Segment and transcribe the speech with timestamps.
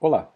[0.00, 0.32] Olá,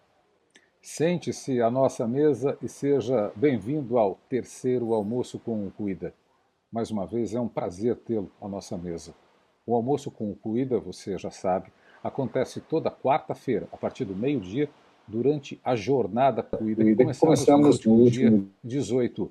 [0.81, 6.13] sente-se à nossa mesa e seja bem-vindo ao terceiro almoço com o Cuida.
[6.73, 9.15] Mais uma vez é um prazer tê-lo à nossa mesa.
[9.65, 11.73] O almoço com o Cuida, você já sabe,
[12.03, 14.69] acontece toda quarta-feira, a partir do meio-dia,
[15.07, 19.31] durante a jornada Cuida, que começamos, começamos no último dia 18.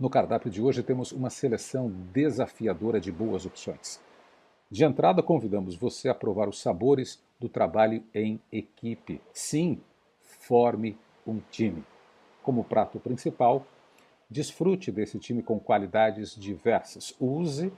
[0.00, 4.00] No cardápio de hoje temos uma seleção desafiadora de boas opções.
[4.68, 9.20] De entrada, convidamos você a provar os sabores do trabalho em equipe.
[9.32, 9.80] Sim,
[10.20, 11.84] forme um time.
[12.42, 13.64] Como prato principal,
[14.28, 17.14] desfrute desse time com qualidades diversas.
[17.20, 17.72] Use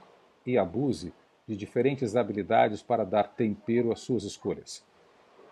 [0.46, 1.12] e abuse
[1.46, 4.82] de diferentes habilidades para dar tempero às suas escolhas.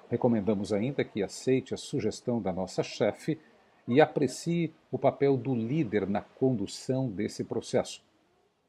[0.09, 3.39] Recomendamos ainda que aceite a sugestão da nossa chefe
[3.87, 8.03] e aprecie o papel do líder na condução desse processo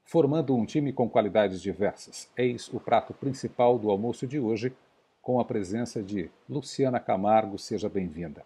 [0.08, 2.30] formando um time com qualidades diversas.
[2.38, 4.74] Eis o prato principal do almoço de hoje,
[5.22, 7.59] com a presença de Luciana Camargo.
[7.59, 8.46] Seja bem-vinda.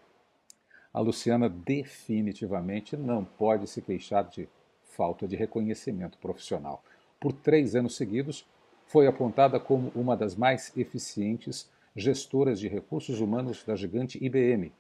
[0.91, 4.49] A Luciana definitivamente não pode se queixar de
[4.81, 6.83] falta de reconhecimento profissional.
[7.19, 8.43] Por três anos seguidos,
[8.87, 14.71] foi apontada como uma das mais eficientes gestoras de recursos humanos da gigante IBM.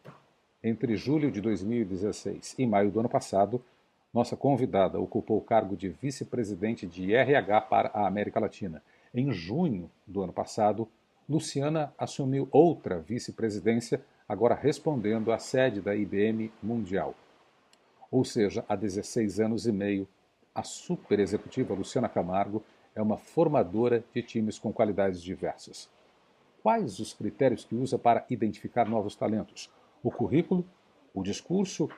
[0.63, 3.63] Entre julho de 2016 e maio do ano passado,
[4.13, 8.83] nossa convidada ocupou o cargo de vice-presidente de RH para a América Latina.
[9.13, 10.87] Em junho do ano passado,
[11.29, 17.15] Luciana assumiu outra vice-presidência, agora respondendo à sede da IBM Mundial.
[18.11, 20.07] Ou seja, há 16 anos e meio,
[20.53, 22.61] a super executiva Luciana Camargo
[22.93, 25.89] é uma formadora de times com qualidades diversas.
[26.61, 29.71] Quais os critérios que usa para identificar novos talentos?
[30.03, 30.65] O currículo,
[31.13, 31.89] o discurso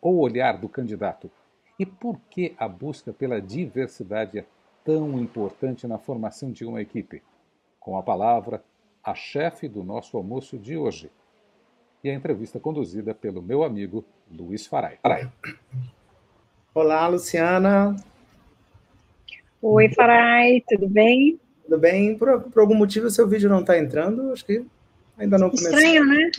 [0.00, 1.30] ou o olhar do candidato?
[1.78, 4.44] E por que a busca pela diversidade é
[4.84, 7.22] tão importante na formação de uma equipe?
[7.80, 8.62] Com a palavra,
[9.02, 11.10] a chefe do nosso almoço de hoje.
[12.04, 14.98] E a entrevista conduzida pelo meu amigo Luiz Farai.
[15.02, 15.30] Farai.
[16.74, 17.96] Olá, Luciana.
[19.60, 21.38] Oi, Farai, tudo bem?
[21.64, 22.16] Tudo bem?
[22.16, 24.32] Por, por algum motivo seu vídeo não está entrando?
[24.32, 24.64] Acho que
[25.16, 25.70] ainda não começou.
[25.70, 26.30] Estranho, né?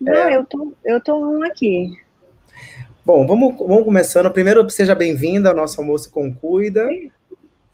[0.00, 0.36] Não, é.
[0.36, 2.03] eu tô, eu tô aqui.
[3.04, 4.30] Bom, vamos, vamos começando.
[4.30, 6.88] Primeiro, seja bem-vinda ao nosso almoço com Cuida.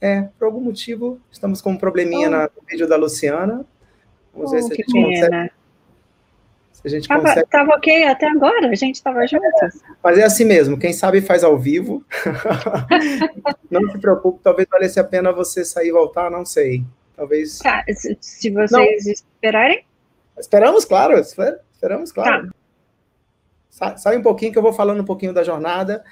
[0.00, 2.60] É, por algum motivo, estamos com um probleminha oh.
[2.60, 3.64] no vídeo da Luciana.
[4.34, 5.06] Vamos oh, ver se a gente pena.
[5.06, 5.52] consegue.
[6.72, 7.46] Se a gente tava, consegue.
[7.48, 9.80] Tava ok até agora, a gente estava juntos.
[10.02, 12.04] Mas é assim mesmo, quem sabe faz ao vivo.
[13.70, 16.82] não se preocupe, talvez valesse a pena você sair e voltar, não sei.
[17.14, 17.58] Talvez.
[17.58, 17.84] Tá,
[18.20, 18.82] se vocês não.
[18.82, 19.84] esperarem.
[20.36, 22.48] Esperamos, claro, esperamos, claro.
[22.48, 22.59] Tá.
[23.70, 26.04] Sai um pouquinho que eu vou falando um pouquinho da jornada,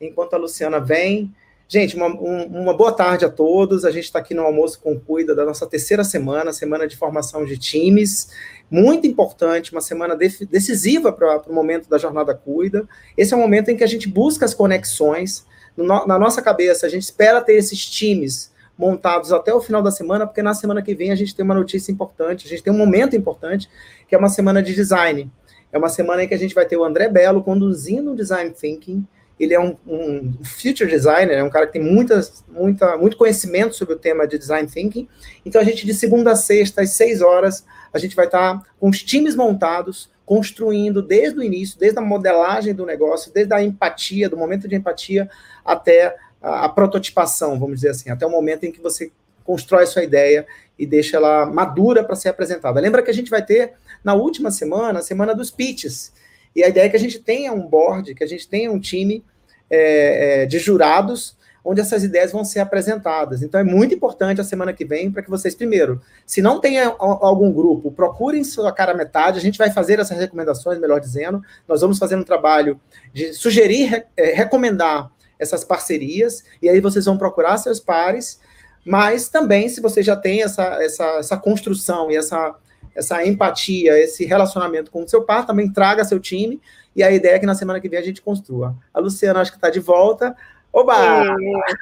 [0.00, 1.34] enquanto a Luciana vem.
[1.68, 3.84] Gente, uma, um, uma boa tarde a todos.
[3.84, 7.44] A gente está aqui no Almoço com Cuida da nossa terceira semana, semana de formação
[7.44, 8.30] de times.
[8.70, 12.86] Muito importante, uma semana de, decisiva para o momento da Jornada Cuida.
[13.16, 15.44] Esse é o momento em que a gente busca as conexões.
[15.76, 19.90] No, na nossa cabeça, a gente espera ter esses times montados até o final da
[19.90, 22.72] semana, porque na semana que vem a gente tem uma notícia importante, a gente tem
[22.72, 23.68] um momento importante,
[24.06, 25.30] que é uma semana de design.
[25.72, 28.50] É uma semana em que a gente vai ter o André Belo conduzindo o Design
[28.50, 29.06] Thinking.
[29.38, 33.74] Ele é um, um future designer, é um cara que tem muitas, muita, muito conhecimento
[33.74, 35.06] sobre o tema de Design Thinking.
[35.44, 38.88] Então, a gente, de segunda a sexta, às seis horas, a gente vai estar com
[38.88, 44.28] os times montados, construindo desde o início, desde a modelagem do negócio, desde a empatia,
[44.28, 45.30] do momento de empatia,
[45.64, 49.12] até a, a prototipação, vamos dizer assim, até o momento em que você
[49.44, 50.46] constrói sua ideia
[50.78, 52.80] e deixa ela madura para ser apresentada.
[52.80, 53.74] Lembra que a gente vai ter
[54.06, 56.12] na última semana, a semana dos pitches.
[56.54, 58.78] E a ideia é que a gente tenha um board, que a gente tenha um
[58.78, 59.24] time
[59.68, 63.42] é, é, de jurados onde essas ideias vão ser apresentadas.
[63.42, 66.78] Então é muito importante a semana que vem para que vocês, primeiro, se não tem
[66.78, 71.80] algum grupo, procurem sua cara metade, a gente vai fazer essas recomendações, melhor dizendo, nós
[71.80, 72.80] vamos fazer um trabalho
[73.12, 78.38] de sugerir, é, recomendar essas parcerias, e aí vocês vão procurar seus pares,
[78.84, 82.54] mas também se você já tem essa, essa, essa construção e essa
[82.96, 86.60] essa empatia, esse relacionamento com o seu par, também traga seu time,
[86.94, 88.74] e a ideia é que na semana que vem a gente construa.
[88.92, 90.34] A Luciana acho que está de volta.
[90.72, 91.22] Oba!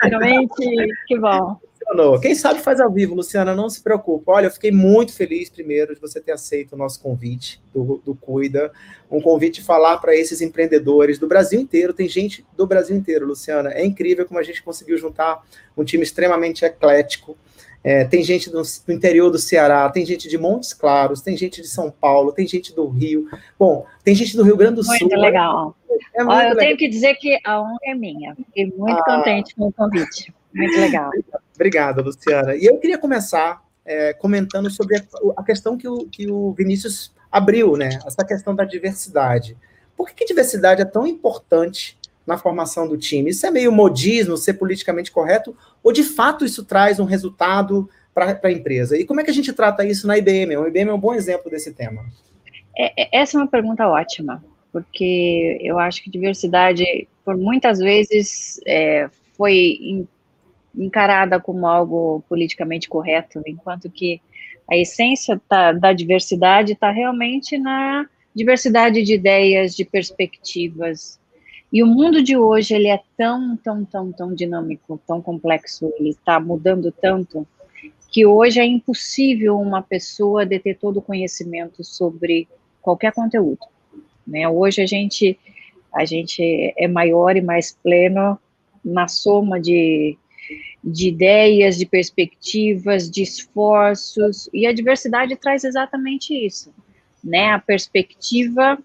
[0.03, 1.57] Finalmente, que bom.
[2.21, 4.25] Quem sabe faz ao vivo, Luciana, não se preocupe.
[4.27, 8.15] Olha, eu fiquei muito feliz, primeiro, de você ter aceito o nosso convite do, do
[8.15, 8.73] Cuida,
[9.11, 11.93] um convite de falar para esses empreendedores do Brasil inteiro.
[11.93, 13.71] Tem gente do Brasil inteiro, Luciana.
[13.71, 15.43] É incrível como a gente conseguiu juntar
[15.77, 17.37] um time extremamente eclético,
[17.85, 21.61] é, tem gente do, do, interior do Ceará, tem gente de Montes Claros, tem gente
[21.61, 23.29] de São Paulo, tem gente do Rio.
[23.59, 25.09] Bom, tem gente do Rio Grande do muito Sul.
[25.09, 25.77] Muito legal.
[26.15, 26.57] É muito Ó, eu legal.
[26.57, 28.35] tenho que dizer que a honra é minha.
[28.35, 30.33] Fiquei muito ah, contente com o convite.
[30.55, 31.11] Muito legal.
[31.55, 32.57] Obrigado, Luciana.
[32.57, 35.03] E eu queria começar é, comentando sobre a,
[35.37, 37.99] a, questão que o, que o Vinícius abriu, né?
[38.07, 39.59] Essa questão da diversidade.
[39.95, 43.31] Por que, que diversidade é tão importante na formação do time?
[43.31, 48.39] Isso é meio modismo, ser politicamente correto, ou de fato isso traz um resultado para
[48.43, 48.97] a empresa?
[48.97, 50.57] E como é que a gente trata isso na IBM?
[50.57, 52.05] O IBM é um bom exemplo desse tema.
[52.77, 58.61] É, é, essa é uma pergunta ótima, porque eu acho que diversidade, por muitas vezes,
[58.67, 60.07] é, foi
[60.77, 64.21] encarada como algo politicamente correto, enquanto que
[64.71, 71.21] a essência tá, da diversidade está realmente na diversidade de ideias, de perspectivas.
[71.75, 76.11] E o mundo de hoje ele é tão, tão, tão, tão dinâmico, tão complexo, ele
[76.11, 77.45] está mudando tanto
[78.13, 82.47] que hoje é impossível uma pessoa deter todo o conhecimento sobre
[82.81, 83.59] qualquer conteúdo.
[84.25, 84.49] Né?
[84.49, 85.37] Hoje a gente
[85.93, 88.39] a gente é maior e mais pleno
[88.85, 90.17] na soma de
[90.83, 96.73] de ideias, de perspectivas, de esforços, e a diversidade traz exatamente isso,
[97.23, 97.53] né?
[97.53, 98.79] A perspectiva,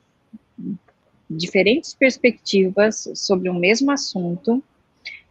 [1.29, 4.63] diferentes perspectivas sobre o mesmo assunto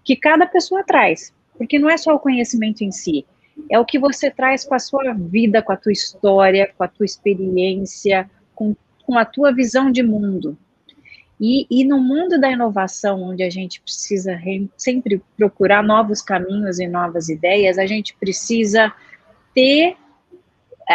[0.05, 3.27] que cada pessoa traz, porque não é só o conhecimento em si,
[3.71, 6.89] é o que você traz com a sua vida, com a tua história, com a
[6.89, 10.57] tua experiência, com, com a tua visão de mundo.
[11.41, 14.41] E, e no mundo da inovação, onde a gente precisa
[14.77, 18.93] sempre procurar novos caminhos e novas ideias, a gente precisa
[19.55, 19.97] ter
[20.89, 20.95] é,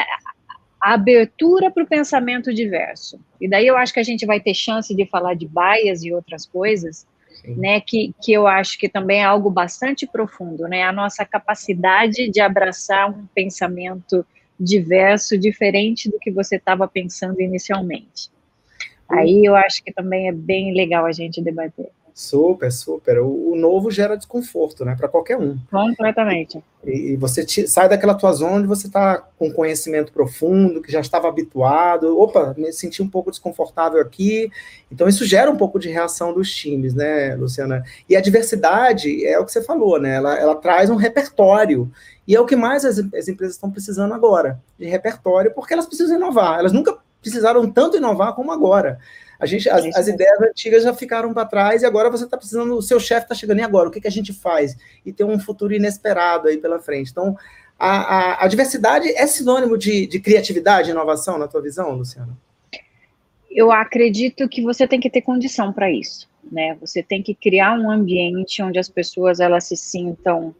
[0.84, 3.18] a abertura para o pensamento diverso.
[3.40, 6.12] E daí eu acho que a gente vai ter chance de falar de baias e
[6.12, 7.08] outras coisas,
[7.46, 12.30] né, que, que eu acho que também é algo bastante profundo, né, a nossa capacidade
[12.30, 14.26] de abraçar um pensamento
[14.60, 18.30] diverso, diferente do que você estava pensando inicialmente.
[19.08, 21.92] Aí eu acho que também é bem legal a gente debater.
[22.14, 23.20] Super, super.
[23.20, 25.58] O, o novo gera desconforto, né, para qualquer um.
[25.72, 26.64] Completamente.
[26.86, 30.92] E, e você te, sai daquela tua zona onde você está com conhecimento profundo, que
[30.92, 32.20] já estava habituado.
[32.20, 34.52] Opa, me senti um pouco desconfortável aqui.
[34.92, 37.84] Então isso gera um pouco de reação dos times, né, Luciana?
[38.08, 40.16] E a diversidade é o que você falou, né?
[40.16, 41.92] Ela, ela traz um repertório.
[42.28, 45.88] E é o que mais as, as empresas estão precisando agora, de repertório, porque elas
[45.88, 46.60] precisam inovar.
[46.60, 49.00] Elas nunca precisaram tanto inovar como agora.
[49.44, 52.76] A gente, as, as ideias antigas já ficaram para trás e agora você está precisando,
[52.76, 54.74] o seu chefe está chegando e agora, o que, que a gente faz?
[55.06, 57.12] E tem um futuro inesperado aí pela frente.
[57.12, 57.36] Então,
[57.78, 62.38] a, a, a diversidade é sinônimo de, de criatividade e inovação, na tua visão, Luciana?
[63.52, 66.78] Eu acredito que você tem que ter condição para isso, né?
[66.80, 70.56] Você tem que criar um ambiente onde as pessoas elas se sintam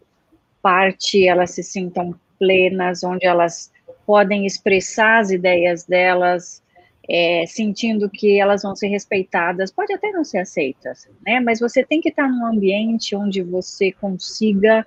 [0.62, 3.72] parte, elas se sintam plenas, onde elas
[4.06, 6.62] podem expressar as ideias delas,
[7.10, 11.40] é, sentindo que elas vão ser respeitadas, pode até não ser aceitas, né?
[11.40, 14.86] Mas você tem que estar num ambiente onde você consiga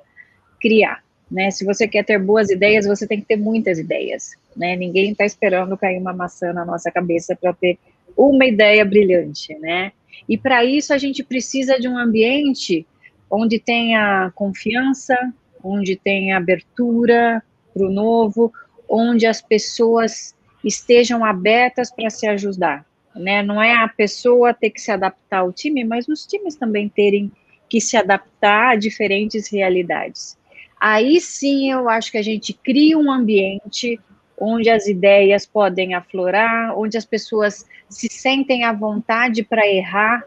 [0.61, 1.51] criar, né?
[1.51, 4.77] Se você quer ter boas ideias, você tem que ter muitas ideias, né?
[4.77, 7.79] Ninguém está esperando cair uma maçã na nossa cabeça para ter
[8.17, 9.93] uma ideia brilhante, né?
[10.29, 12.87] E para isso a gente precisa de um ambiente
[13.31, 15.15] onde tenha confiança,
[15.63, 17.43] onde tenha abertura
[17.75, 18.53] para o novo,
[18.89, 20.36] onde as pessoas
[20.67, 22.85] estejam abertas para se ajudar,
[23.15, 23.43] né?
[23.43, 27.31] Não é a pessoa ter que se adaptar ao time, mas os times também terem
[27.69, 30.37] que se adaptar a diferentes realidades.
[30.79, 33.99] Aí sim eu acho que a gente cria um ambiente
[34.39, 40.25] onde as ideias podem aflorar, onde as pessoas se sentem à vontade para errar,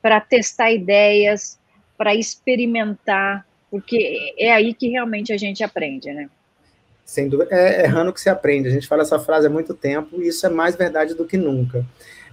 [0.00, 1.58] para testar ideias,
[1.98, 6.30] para experimentar, porque é aí que realmente a gente aprende, né?
[7.04, 8.68] Sem dúvida, é errando que se aprende.
[8.68, 11.36] A gente fala essa frase há muito tempo e isso é mais verdade do que
[11.36, 11.84] nunca.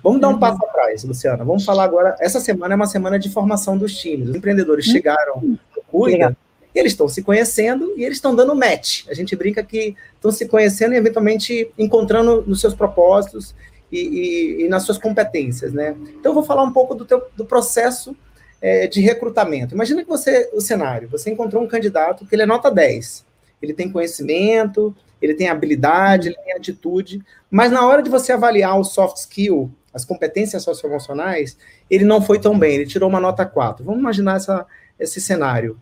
[0.04, 0.40] Vamos dar um uhum.
[0.40, 1.44] passo atrás, Luciana.
[1.44, 2.16] Vamos falar agora.
[2.20, 4.30] Essa semana é uma semana de formação dos times.
[4.30, 4.94] Os empreendedores uhum.
[4.94, 6.36] chegaram no Cuida,
[6.74, 9.06] e eles estão se conhecendo e eles estão dando match.
[9.10, 13.54] A gente brinca que estão se conhecendo e eventualmente encontrando nos seus propósitos
[13.92, 15.96] e, e, e nas suas competências, né?
[16.18, 18.16] Então, eu vou falar um pouco do, teu, do processo
[18.62, 19.76] é, de recrutamento.
[19.76, 23.30] Imagina que você, o cenário, você encontrou um candidato que ele é nota 10
[23.62, 28.80] ele tem conhecimento, ele tem habilidade, ele tem atitude, mas na hora de você avaliar
[28.80, 31.58] o soft skill, as competências socioemocionais,
[31.90, 33.84] ele não foi tão bem, ele tirou uma nota 4.
[33.84, 34.66] Vamos imaginar essa,
[35.00, 35.78] esse cenário.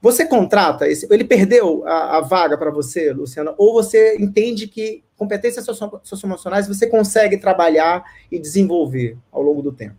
[0.00, 5.02] Você contrata, esse, ele perdeu a, a vaga para você, Luciana, ou você entende que
[5.16, 5.64] competências
[6.02, 9.96] socioemocionais você consegue trabalhar e desenvolver ao longo do tempo?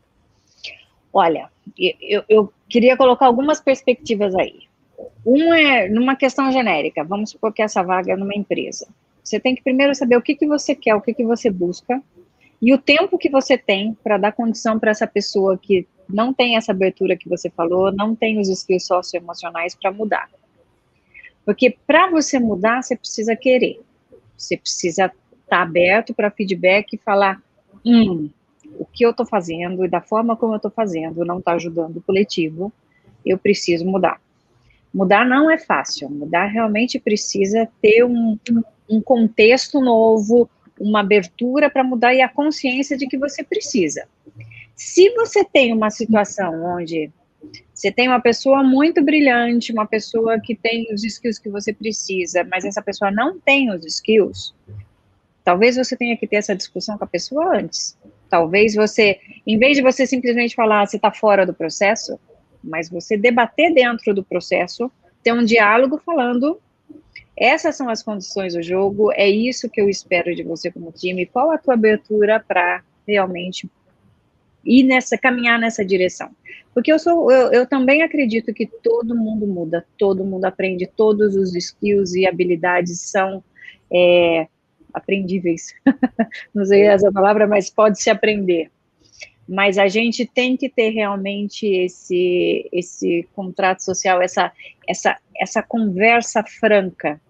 [1.12, 4.67] Olha, eu, eu queria colocar algumas perspectivas aí.
[5.25, 8.88] Um é numa questão genérica, vamos supor que essa vaga é numa empresa.
[9.24, 12.01] Você tem que primeiro saber o que, que você quer, o que, que você busca,
[12.62, 16.56] e o tempo que você tem para dar condição para essa pessoa que não tem
[16.56, 20.30] essa abertura que você falou, não tem os skills socioemocionais para mudar.
[21.46, 23.80] Porque para você mudar, você precisa querer,
[24.36, 25.13] você precisa estar
[25.48, 27.42] tá aberto para feedback e falar,
[27.86, 28.30] hum,
[28.80, 31.98] o que eu estou fazendo e da forma como eu estou fazendo não está ajudando
[31.98, 32.72] o coletivo,
[33.25, 34.20] eu preciso mudar.
[34.98, 38.36] Mudar não é fácil, mudar realmente precisa ter um,
[38.89, 40.50] um contexto novo,
[40.80, 44.08] uma abertura para mudar e a consciência de que você precisa.
[44.75, 47.12] Se você tem uma situação onde
[47.72, 52.44] você tem uma pessoa muito brilhante, uma pessoa que tem os skills que você precisa,
[52.50, 54.56] mas essa pessoa não tem os skills,
[55.44, 57.96] talvez você tenha que ter essa discussão com a pessoa antes.
[58.32, 62.20] Talvez você, em vez de você simplesmente falar você está fora do processo,
[62.68, 64.92] mas você debater dentro do processo,
[65.24, 66.60] ter um diálogo falando
[67.38, 71.28] essas são as condições do jogo, é isso que eu espero de você como time.
[71.28, 73.70] Qual a tua abertura para realmente
[74.66, 76.32] ir nessa, caminhar nessa direção?
[76.74, 81.36] Porque eu sou, eu, eu, também acredito que todo mundo muda, todo mundo aprende, todos
[81.36, 83.44] os skills e habilidades são
[83.94, 84.48] é,
[84.92, 85.76] aprendíveis.
[86.56, 88.72] Não sei essa palavra, mas pode se aprender.
[89.48, 94.51] Mas a gente tem que ter realmente esse esse contrato social, essa
[94.88, 97.22] essa essa conversa franca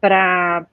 [0.00, 0.66] para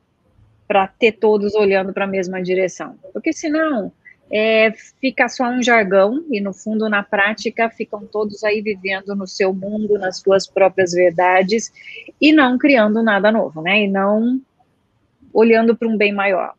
[1.00, 2.96] ter todos olhando para a mesma direção.
[3.14, 3.92] Porque senão
[4.32, 9.28] é, fica só um jargão e no fundo, na prática, ficam todos aí vivendo no
[9.28, 11.72] seu mundo, nas suas próprias verdades
[12.20, 13.84] e não criando nada novo, né?
[13.84, 14.42] E não
[15.32, 16.56] olhando para um bem maior.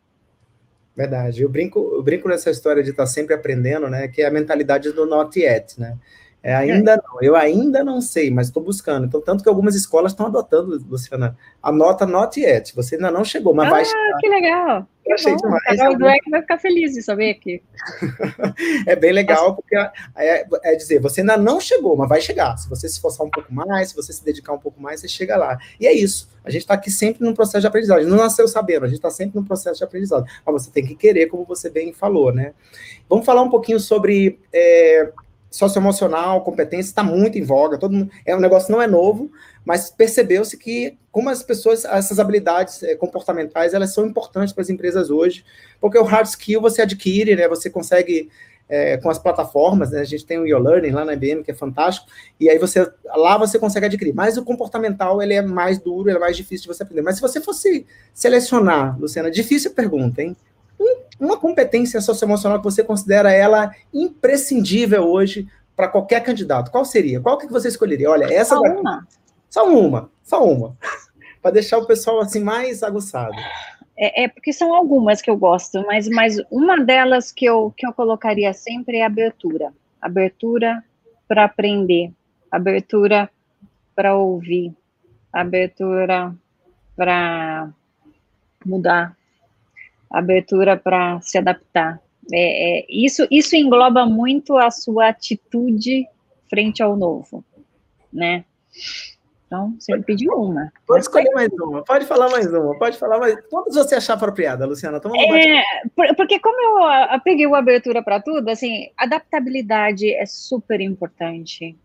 [0.96, 1.42] Verdade.
[1.42, 4.06] Eu brinco, eu brinco nessa história de estar tá sempre aprendendo, né?
[4.08, 5.98] Que é a mentalidade do not yet, né?
[6.44, 6.96] É, ainda é.
[6.96, 9.06] não, eu ainda não sei, mas estou buscando.
[9.06, 12.76] Então, tanto que algumas escolas estão adotando, Luciana, a nota not yet.
[12.76, 14.18] Você ainda não chegou, mas ah, vai chegar.
[14.20, 14.86] que legal.
[15.06, 15.80] Eu achei demais.
[15.90, 17.62] O Dweck vai ficar feliz de saber aqui.
[18.86, 22.58] é bem legal, porque é, é, dizer, você ainda não chegou, mas vai chegar.
[22.58, 25.08] Se você se esforçar um pouco mais, se você se dedicar um pouco mais, você
[25.08, 25.58] chega lá.
[25.80, 26.28] E é isso.
[26.44, 28.06] A gente está aqui sempre num processo de aprendizagem.
[28.06, 30.26] Não nasceu sabendo, a gente está sempre num processo de aprendizado.
[30.44, 32.52] Mas você tem que querer, como você bem falou, né?
[33.08, 35.10] Vamos falar um pouquinho sobre é,
[35.54, 37.78] socioemocional, competência, está muito em voga.
[37.78, 39.30] Todo mundo, é um negócio não é novo,
[39.64, 44.70] mas percebeu-se que como as pessoas, essas habilidades é, comportamentais, elas são importantes para as
[44.70, 45.44] empresas hoje,
[45.80, 47.46] porque o hard skill você adquire, né?
[47.46, 48.28] Você consegue
[48.68, 50.00] é, com as plataformas, né?
[50.00, 52.08] A gente tem o e-learning lá na IBM que é fantástico,
[52.40, 54.12] e aí você lá você consegue adquirir.
[54.12, 57.02] Mas o comportamental ele é mais duro, ele é mais difícil de você aprender.
[57.02, 60.37] Mas se você fosse selecionar, Luciana, difícil pergunta, hein?
[61.18, 67.21] Uma competência socioemocional que você considera ela imprescindível hoje para qualquer candidato, qual seria?
[67.21, 68.11] Qual que você escolheria?
[68.11, 69.06] Olha, essa só daqui, uma.
[69.50, 70.76] Só uma, só uma.
[71.42, 73.35] para deixar o pessoal assim mais aguçado.
[73.97, 77.87] É, é, porque são algumas que eu gosto, mas, mas uma delas que eu, que
[77.87, 79.73] eu colocaria sempre é abertura.
[80.00, 80.83] Abertura
[81.28, 82.12] para aprender,
[82.50, 83.30] abertura
[83.94, 84.75] para ouvir,
[85.33, 86.35] abertura
[86.97, 87.71] para
[88.64, 89.16] mudar,
[90.18, 92.00] abertura para se adaptar.
[92.33, 96.06] É, é, isso, isso engloba muito a sua atitude
[96.49, 97.44] frente ao novo,
[98.12, 98.44] né?
[99.47, 100.73] Então, você me pediu uma.
[100.87, 103.37] Pode escolher mais uma, pode falar mais uma, pode falar mais.
[103.49, 104.97] Quantas você achar apropriada, Luciana?
[104.97, 106.59] Então, é, porque como
[107.12, 111.76] eu peguei o abertura para tudo, assim, adaptabilidade é super importante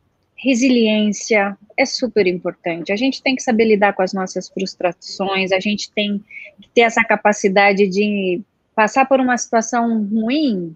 [0.42, 2.94] resiliência é super importante.
[2.94, 6.24] A gente tem que saber lidar com as nossas frustrações, a gente tem
[6.62, 8.42] que ter essa capacidade de
[8.74, 10.76] passar por uma situação ruim,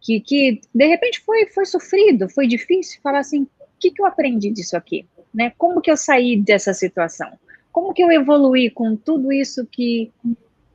[0.00, 4.06] que, que de repente foi, foi sofrido, foi difícil, falar assim, o que, que eu
[4.06, 5.06] aprendi disso aqui?
[5.32, 5.52] Né?
[5.56, 7.30] Como que eu saí dessa situação?
[7.70, 10.10] Como que eu evoluí com tudo isso que,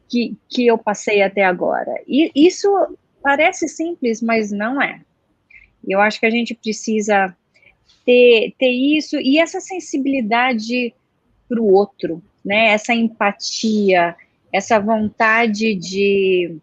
[0.07, 1.93] que, que eu passei até agora?
[2.07, 2.69] E isso
[3.22, 5.01] parece simples, mas não é.
[5.86, 7.36] Eu acho que a gente precisa
[8.05, 10.93] ter, ter isso e essa sensibilidade
[11.50, 12.67] para o outro, né?
[12.67, 14.15] Essa empatia,
[14.53, 16.57] essa vontade de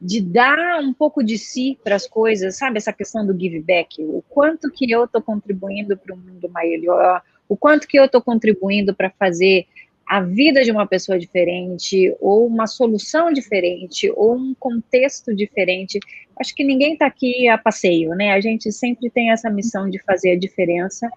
[0.00, 2.78] de dar um pouco de si para as coisas, sabe?
[2.78, 7.20] Essa questão do give back, o quanto que eu estou contribuindo para um mundo melhor,
[7.48, 9.66] o quanto que eu estou contribuindo para fazer
[10.08, 16.00] a vida de uma pessoa diferente, ou uma solução diferente, ou um contexto diferente.
[16.40, 18.32] Acho que ninguém está aqui a passeio, né?
[18.32, 21.10] A gente sempre tem essa missão de fazer a diferença.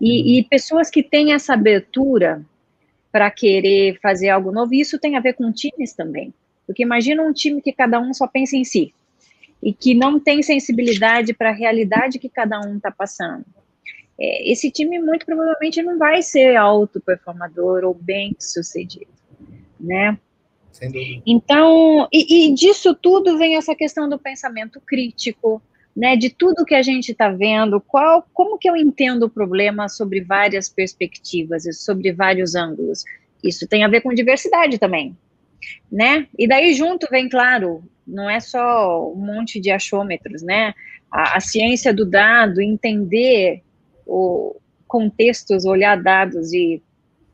[0.00, 2.44] E, e pessoas que têm essa abertura
[3.10, 6.32] para querer fazer algo novo, isso tem a ver com times também.
[6.64, 8.94] Porque imagina um time que cada um só pensa em si
[9.60, 13.44] e que não tem sensibilidade para a realidade que cada um está passando
[14.22, 19.10] é, esse time muito provavelmente não vai ser alto performador ou bem sucedido,
[19.80, 20.16] né?
[21.26, 25.60] Então, e, e, disso tudo vem essa questão do pensamento crítico,
[25.94, 26.16] né?
[26.16, 30.20] De tudo que a gente está vendo, qual, como que eu entendo o problema sobre
[30.20, 33.04] várias perspectivas, sobre vários ângulos.
[33.42, 35.16] Isso tem a ver com diversidade também,
[35.90, 36.28] né?
[36.38, 40.74] E daí junto vem, claro, não é só um monte de achômetros, né?
[41.10, 43.62] A, a ciência do dado, entender
[44.06, 44.56] o
[44.86, 46.82] contextos, olhar dados e,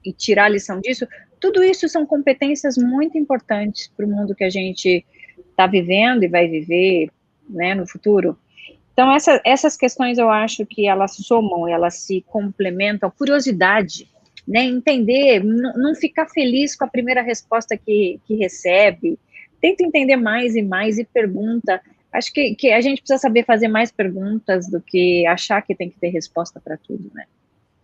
[0.04, 1.08] e tirar a lição disso,
[1.40, 5.04] tudo isso são competências muito importantes para o mundo que a gente
[5.50, 7.10] está vivendo e vai viver,
[7.48, 8.38] né, no futuro.
[8.92, 13.10] Então, essa, essas questões eu acho que elas somam, elas se complementam.
[13.10, 14.08] Curiosidade,
[14.46, 14.64] né?
[14.64, 19.16] Entender, não ficar feliz com a primeira resposta que, que recebe.
[19.60, 21.80] Tenta entender mais e mais e pergunta.
[22.12, 25.90] Acho que, que a gente precisa saber fazer mais perguntas do que achar que tem
[25.90, 27.24] que ter resposta para tudo, né?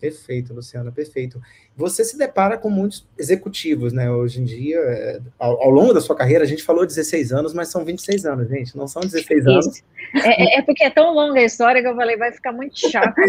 [0.04, 1.40] Perfeito, Luciana, perfeito.
[1.74, 4.10] Você se depara com muitos executivos, né?
[4.10, 7.54] Hoje em dia, é, ao, ao, longo da sua carreira, a gente falou 16 anos,
[7.54, 9.82] mas são 26 anos, gente, não são 16 anos.
[10.14, 12.78] É, é, é, porque é tão longa a história que eu falei, vai ficar muito
[12.78, 13.14] chato.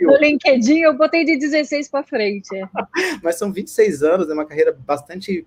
[0.00, 2.48] No LinkedIn eu botei de 16 para frente.
[3.22, 5.46] mas são 26 anos, é uma carreira bastante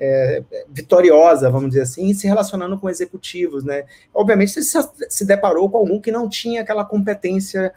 [0.00, 3.84] é, vitoriosa, vamos dizer assim, se relacionando com executivos, né?
[4.14, 7.72] Obviamente, você se deparou com algum que não tinha aquela competência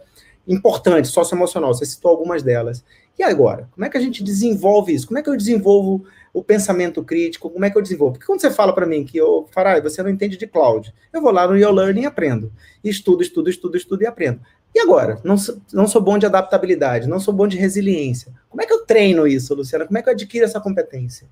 [0.48, 2.84] importante, socioemocional, você citou algumas delas.
[3.20, 3.68] E agora?
[3.72, 5.06] Como é que a gente desenvolve isso?
[5.06, 7.50] Como é que eu desenvolvo o pensamento crítico?
[7.50, 8.14] Como é que eu desenvolvo?
[8.14, 11.22] Porque quando você fala para mim que eu, Farai, você não entende de cloud, eu
[11.22, 12.52] vou lá no Your Learning e aprendo.
[12.84, 14.40] Estudo, estudo, estudo, estudo e aprendo.
[14.74, 15.20] E agora?
[15.24, 15.36] Não
[15.72, 18.34] não sou bom de adaptabilidade, não sou bom de resiliência.
[18.50, 19.86] Como é que eu treino isso, Luciana?
[19.86, 21.28] Como é que eu adquiro essa competência?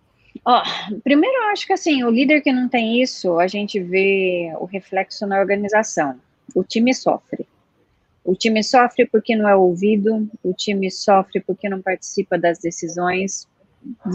[0.46, 0.64] Ó,
[1.04, 4.66] primeiro, eu acho que assim, o líder que não tem isso, a gente vê o
[4.66, 6.20] reflexo na organização.
[6.56, 7.46] O time sofre.
[8.24, 13.48] O time sofre porque não é ouvido, o time sofre porque não participa das decisões,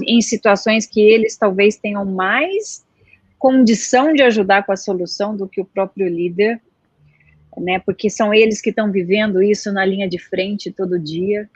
[0.06, 2.85] em situações que eles talvez tenham mais
[3.38, 6.61] condição de ajudar com a solução do que o próprio líder,
[7.58, 7.78] né?
[7.80, 11.49] Porque são eles que estão vivendo isso na linha de frente todo dia.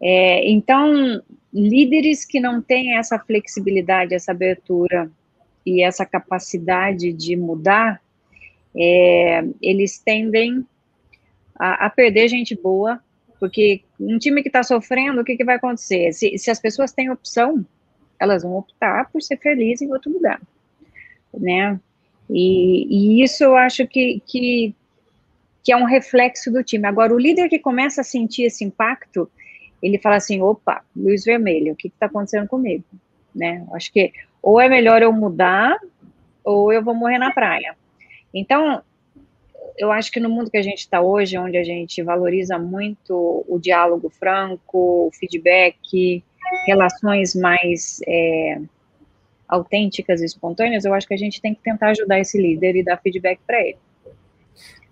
[0.00, 1.22] É, então,
[1.54, 5.10] líderes que não têm essa flexibilidade, essa abertura
[5.64, 8.02] e essa capacidade de mudar,
[8.76, 10.66] é, eles tendem
[11.56, 13.00] a, a perder gente boa,
[13.38, 16.12] porque um time que está sofrendo, o que, que vai acontecer?
[16.12, 17.64] Se, se as pessoas têm opção,
[18.18, 20.40] elas vão optar por ser felizes em outro lugar,
[21.32, 21.78] né?
[22.28, 22.86] E,
[23.18, 24.74] e isso eu acho que, que,
[25.62, 26.86] que, é um reflexo do time.
[26.86, 29.30] Agora, o líder que começa a sentir esse impacto,
[29.84, 32.84] ele fala assim, opa, luz vermelha, o que está acontecendo comigo?
[33.34, 33.66] Né?
[33.72, 35.78] Acho que ou é melhor eu mudar,
[36.44, 37.74] ou eu vou morrer na praia.
[38.32, 38.82] Então,
[39.78, 43.44] eu acho que no mundo que a gente está hoje, onde a gente valoriza muito
[43.48, 46.22] o diálogo franco, o feedback,
[46.66, 48.60] relações mais é,
[49.48, 52.84] autênticas e espontâneas, eu acho que a gente tem que tentar ajudar esse líder e
[52.84, 53.78] dar feedback para ele.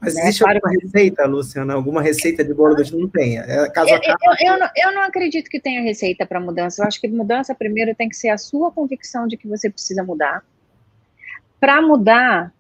[0.03, 0.23] Mas né?
[0.23, 0.85] existe claro alguma que...
[0.85, 1.75] receita, Luciana?
[1.75, 3.39] Alguma receita de bolo do não tem?
[3.39, 4.19] É caso a caso.
[4.41, 6.83] Eu, eu, não, eu não acredito que tenha receita para mudança.
[6.83, 10.03] Eu acho que mudança, primeiro, tem que ser a sua convicção de que você precisa
[10.03, 10.43] mudar.
[11.61, 12.53] Para mudar,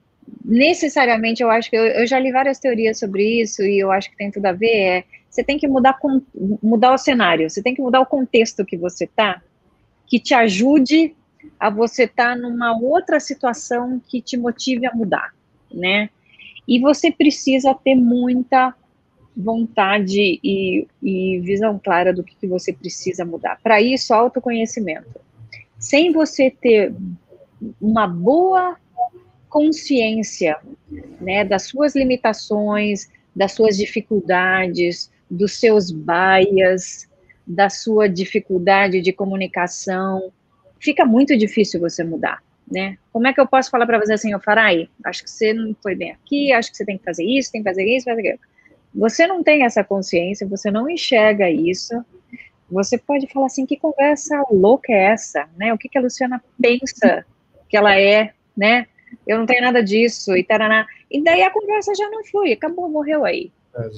[0.44, 4.08] necessariamente, eu acho que eu, eu, já li várias teorias sobre isso e eu acho
[4.08, 4.76] que tem tudo a ver.
[4.76, 6.22] É, você tem que mudar, com,
[6.62, 9.42] mudar o cenário, você tem que mudar o contexto que você está,
[10.06, 11.16] que te ajude
[11.58, 15.34] a você estar tá numa outra situação que te motive a mudar,
[15.72, 16.08] né?
[16.66, 18.74] E você precisa ter muita
[19.36, 23.58] vontade e, e visão clara do que, que você precisa mudar.
[23.62, 25.20] Para isso, autoconhecimento.
[25.78, 26.94] Sem você ter
[27.80, 28.76] uma boa
[29.48, 30.56] consciência
[31.20, 37.08] né, das suas limitações, das suas dificuldades, dos seus bias,
[37.46, 40.30] da sua dificuldade de comunicação,
[40.78, 42.96] fica muito difícil você mudar, né?
[43.12, 45.76] Como é que eu posso falar para você assim, eu Farai, acho que você não
[45.82, 48.20] foi bem aqui, acho que você tem que fazer isso, tem que fazer isso, fazer
[48.20, 48.38] aquilo.
[48.94, 52.04] Você não tem essa consciência, você não enxerga isso,
[52.70, 55.72] você pode falar assim, que conversa louca é essa, né?
[55.72, 57.24] O que, que a Luciana pensa
[57.68, 58.86] que ela é, né?
[59.26, 60.86] eu não tenho nada disso, e taraná.
[61.10, 63.52] E daí a conversa já não flui, acabou, morreu aí.
[63.76, 63.88] É.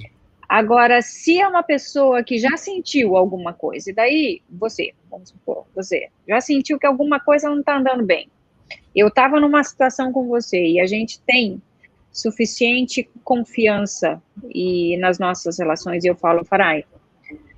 [0.48, 5.66] Agora, se é uma pessoa que já sentiu alguma coisa, e daí você, vamos supor,
[5.74, 8.28] você já sentiu que alguma coisa não está andando bem.
[8.94, 11.60] Eu estava numa situação com você e a gente tem
[12.12, 16.84] suficiente confiança e nas nossas relações, e eu falo, Farai,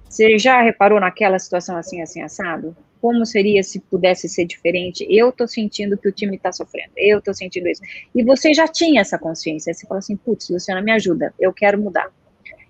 [0.08, 2.74] você já reparou naquela situação assim, assim, assado?
[3.06, 5.06] como seria se pudesse ser diferente?
[5.08, 7.80] Eu tô sentindo que o time está sofrendo, eu tô sentindo isso.
[8.12, 11.80] E você já tinha essa consciência, você fala assim, putz, Luciana, me ajuda, eu quero
[11.80, 12.10] mudar.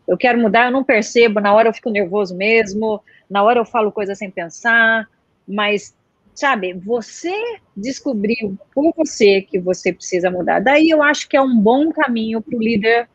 [0.06, 3.64] Eu quero mudar, eu não percebo, na hora eu fico nervoso mesmo, na hora eu
[3.64, 5.08] falo coisa sem pensar,
[5.48, 5.95] mas,
[6.36, 7.34] sabe, você
[7.76, 10.60] descobriu por você que você precisa mudar.
[10.60, 13.08] Daí eu acho que é um bom caminho para o líder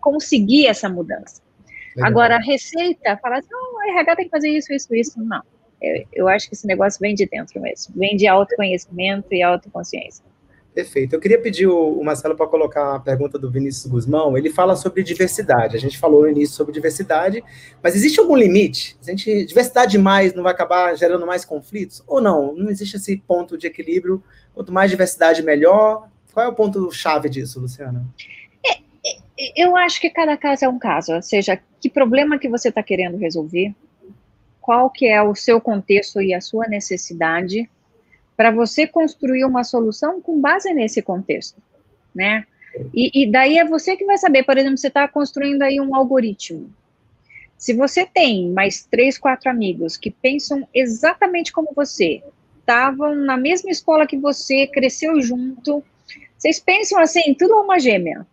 [0.00, 1.42] conseguir essa mudança.
[1.96, 2.10] Legal.
[2.10, 5.42] Agora, a receita, falar assim, oh, a RH tem que fazer isso, isso, isso, não
[5.82, 10.24] Eu, eu acho que esse negócio vem de dentro mesmo, vem de autoconhecimento e autoconsciência.
[10.78, 11.12] Perfeito.
[11.12, 14.38] Eu queria pedir o, Marcelo para colocar a pergunta do Vinícius Guzmão.
[14.38, 15.76] Ele fala sobre diversidade.
[15.76, 17.42] A gente falou no início sobre diversidade,
[17.82, 18.96] mas existe algum limite?
[19.02, 22.00] A gente, diversidade demais não vai acabar gerando mais conflitos?
[22.06, 22.54] Ou não?
[22.54, 24.22] Não existe esse ponto de equilíbrio?
[24.54, 26.08] Quanto mais diversidade, melhor.
[26.32, 28.06] Qual é o ponto-chave disso, Luciana?
[28.64, 28.78] É,
[29.10, 31.12] é, eu acho que cada caso é um caso.
[31.12, 33.74] Ou seja, que problema que você está querendo resolver?
[34.60, 37.68] Qual que é o seu contexto e a sua necessidade?
[38.38, 41.60] Para você construir uma solução com base nesse contexto,
[42.14, 42.46] né?
[42.94, 45.92] E, e daí é você que vai saber, por exemplo, você está construindo aí um
[45.92, 46.70] algoritmo.
[47.56, 52.22] Se você tem mais três, quatro amigos que pensam exatamente como você,
[52.60, 55.82] estavam na mesma escola que você, cresceu junto,
[56.38, 58.24] vocês pensam assim, tudo uma gêmea.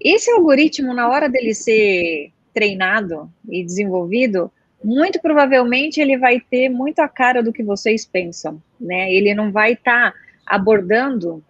[0.00, 4.50] Esse algoritmo, na hora dele ser treinado e desenvolvido,
[4.82, 9.12] muito provavelmente ele vai ter muito a cara do que vocês pensam, né?
[9.12, 11.42] Ele não vai estar tá abordando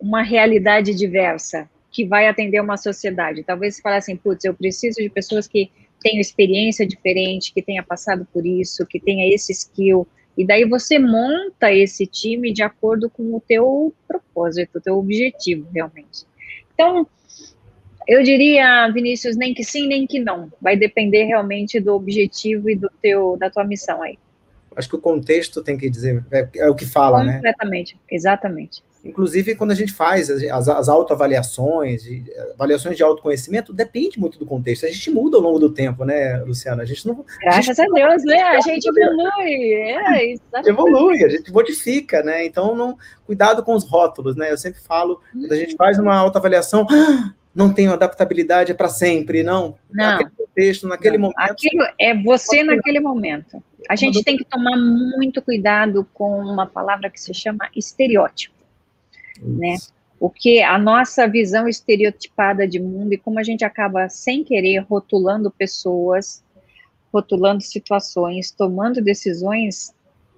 [0.00, 3.42] uma realidade diversa que vai atender uma sociedade.
[3.42, 5.70] Talvez você fale assim, putz, eu preciso de pessoas que
[6.02, 10.98] tenham experiência diferente, que tenha passado por isso, que tenha esse skill, e daí você
[10.98, 16.26] monta esse time de acordo com o teu propósito, o teu objetivo, realmente.
[16.74, 17.06] Então,
[18.06, 20.50] eu diria, Vinícius, nem que sim, nem que não.
[20.60, 24.18] Vai depender realmente do objetivo e do teu, da tua missão aí.
[24.76, 27.52] Acho que o contexto tem que dizer, é, é o que fala, Completamente, né?
[27.52, 28.82] Completamente, exatamente.
[29.06, 32.02] Inclusive, quando a gente faz as, as autoavaliações,
[32.54, 34.84] avaliações de autoconhecimento, depende muito do contexto.
[34.84, 36.82] A gente muda ao longo do tempo, né, Luciana?
[36.82, 37.24] A gente não.
[37.40, 38.42] Graças a, gente, a Deus, né?
[38.42, 39.74] A gente evolui.
[39.74, 40.34] É,
[40.68, 42.44] evolui, a gente modifica, né?
[42.44, 44.50] Então, não, cuidado com os rótulos, né?
[44.50, 49.42] Eu sempre falo, quando a gente faz uma autoavaliação, ah, não tenho adaptabilidade para sempre,
[49.42, 49.76] não.
[49.90, 50.04] Não.
[50.04, 51.22] Naquele contexto, naquele não.
[51.22, 51.50] momento.
[51.50, 53.62] Aquilo é você naquele momento.
[53.88, 58.56] A gente tem que tomar muito cuidado com uma palavra que se chama estereótipo
[59.42, 59.76] né?
[60.18, 64.78] O que a nossa visão estereotipada de mundo e como a gente acaba sem querer
[64.78, 66.42] rotulando pessoas,
[67.12, 69.94] rotulando situações, tomando decisões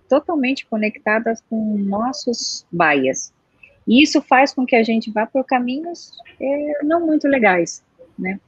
[0.09, 3.33] totalmente conectadas com nossos bias.
[3.89, 7.83] E isso faz com que a gente vá por caminhos é, não muito legais,
[8.19, 8.39] né?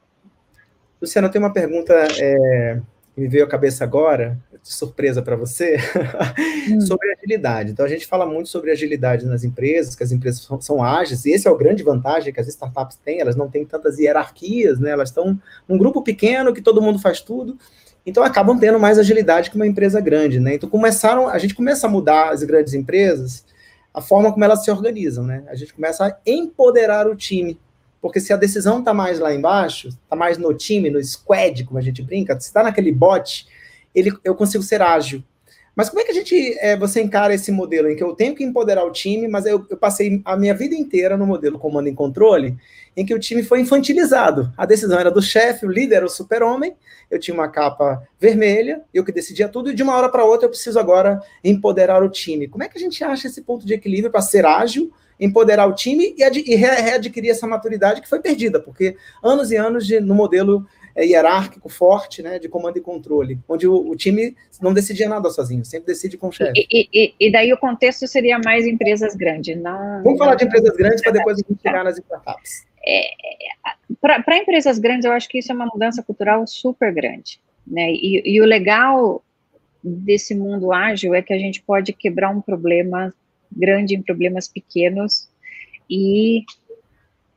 [1.01, 2.79] Luciana, eu tenho uma pergunta é,
[3.15, 5.77] que me veio à cabeça agora, de surpresa para você,
[6.69, 6.79] hum.
[6.81, 7.71] sobre agilidade.
[7.71, 11.25] Então, a gente fala muito sobre agilidade nas empresas, que as empresas são, são, ágeis,
[11.25, 14.79] e esse é o grande vantagem que as startups têm, elas não têm tantas hierarquias,
[14.79, 14.91] né?
[14.91, 17.57] elas estão num grupo pequeno que todo mundo faz tudo,
[18.05, 20.39] então acabam tendo mais agilidade que uma empresa grande.
[20.39, 20.53] Né?
[20.53, 23.43] Então, começaram, a gente começa a mudar as grandes empresas,
[23.93, 25.43] a forma como elas se organizam, né?
[25.47, 27.59] A gente começa a empoderar o time.
[28.01, 31.77] Porque se a decisão está mais lá embaixo, está mais no time, no squad, como
[31.77, 33.45] a gente brinca, se está naquele bot,
[33.93, 35.23] ele, eu consigo ser ágil.
[35.75, 38.35] Mas como é que a gente, é, você encara esse modelo em que eu tenho
[38.35, 41.87] que empoderar o time, mas eu, eu, passei a minha vida inteira no modelo comando
[41.87, 42.57] e controle,
[42.95, 44.51] em que o time foi infantilizado.
[44.57, 46.75] A decisão era do chefe, o líder era o super-homem,
[47.09, 50.45] eu tinha uma capa vermelha, eu que decidia tudo, e de uma hora para outra
[50.45, 52.47] eu preciso agora empoderar o time.
[52.47, 55.75] Como é que a gente acha esse ponto de equilíbrio para ser ágil, empoderar o
[55.75, 60.15] time e, e readquirir essa maturidade que foi perdida, porque anos e anos de, no
[60.15, 65.07] modelo é, hierárquico forte, né, de comando e controle, onde o, o, time não decidia
[65.07, 66.67] nada sozinho, sempre decide com o chefe.
[66.71, 70.01] E, e, e, daí o contexto seria mais empresas grandes, não...
[70.03, 72.70] Vamos falar de empresas grandes para depois a gente chegar nas startups.
[72.85, 73.11] É,
[73.99, 78.21] para empresas grandes, eu acho que isso é uma mudança cultural super grande, né, e,
[78.25, 79.23] e o legal
[79.83, 83.13] desse mundo ágil é que a gente pode quebrar um problema
[83.51, 85.29] grande em problemas pequenos
[85.89, 86.43] e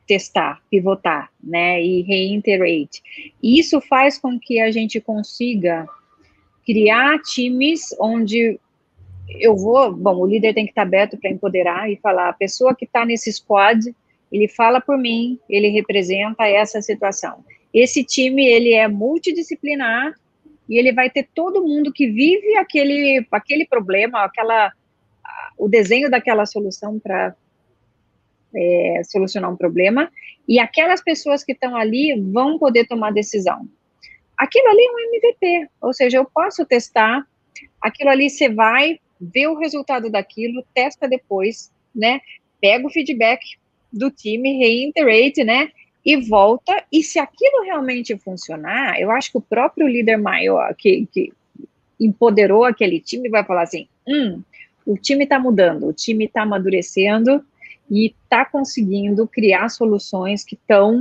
[0.07, 3.03] testar, pivotar, né, e reiterate.
[3.43, 5.87] Isso faz com que a gente consiga
[6.65, 8.59] criar times onde
[9.29, 12.75] eu vou, bom, o líder tem que estar aberto para empoderar e falar, a pessoa
[12.75, 13.95] que está nesse squad,
[14.35, 17.45] ele fala por mim, ele representa essa situação.
[17.73, 20.13] Esse time, ele é multidisciplinar
[20.69, 24.73] e ele vai ter todo mundo que vive aquele, aquele problema, aquela,
[25.57, 27.37] o desenho daquela solução para
[28.57, 30.11] é, solucionar um problema,
[30.49, 33.69] e aquelas pessoas que estão ali vão poder tomar decisão.
[34.37, 37.25] Aquilo ali é um MVP, ou seja, eu posso testar,
[37.81, 42.21] aquilo ali você vai ver o resultado daquilo, testa depois, né?
[42.61, 43.41] Pega o feedback
[43.99, 45.71] do time, reiterate, né?
[46.05, 51.07] E volta, e se aquilo realmente funcionar, eu acho que o próprio líder maior que,
[51.11, 51.33] que
[51.99, 54.43] empoderou aquele time vai falar assim: hum,
[54.85, 57.43] o time está mudando, o time está amadurecendo,
[57.91, 61.01] e está conseguindo criar soluções que estão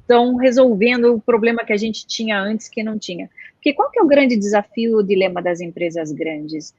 [0.00, 3.28] estão resolvendo o problema que a gente tinha antes que não tinha.
[3.56, 6.74] Porque qual que é o grande desafio, o dilema das empresas grandes?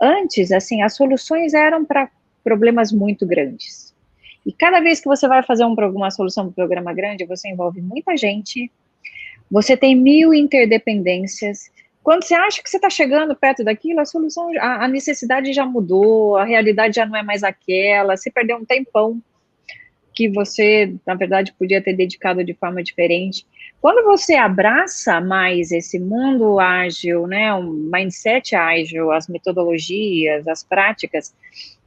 [0.00, 2.10] Antes, assim, as soluções eram para
[2.42, 3.91] problemas muito grandes.
[4.44, 7.48] E cada vez que você vai fazer um, uma solução para um programa grande, você
[7.48, 8.70] envolve muita gente,
[9.50, 11.70] você tem mil interdependências.
[12.02, 15.64] Quando você acha que você está chegando perto daquilo, a solução, a, a, necessidade já
[15.64, 19.22] mudou, a realidade já não é mais aquela, você perdeu um tempão
[20.14, 23.46] que você, na verdade, podia ter dedicado de forma diferente.
[23.80, 31.34] Quando você abraça mais esse mundo ágil, né, um mindset ágil, as metodologias, as práticas,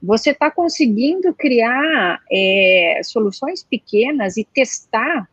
[0.01, 5.27] você está conseguindo criar é, soluções pequenas e testar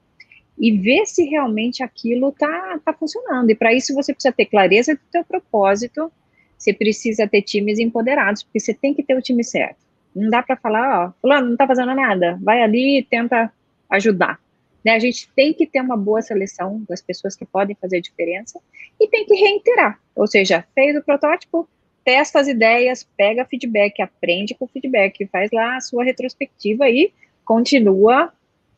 [0.59, 3.50] e ver se realmente aquilo está tá funcionando.
[3.50, 6.12] E para isso você precisa ter clareza do seu propósito,
[6.57, 9.91] você precisa ter times empoderados, porque você tem que ter o time certo.
[10.14, 13.53] Não dá para falar, ó, fulano não está fazendo nada, vai ali e tenta
[13.88, 14.38] ajudar.
[14.85, 14.92] Né?
[14.92, 18.61] A gente tem que ter uma boa seleção das pessoas que podem fazer diferença
[19.01, 19.98] e tem que reiterar.
[20.14, 21.68] Ou seja, fez o protótipo,
[22.05, 27.12] testa as ideias, pega feedback, aprende com feedback, faz lá a sua retrospectiva e
[27.44, 28.33] continua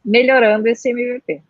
[0.04, 1.40] melhorando esse MVP.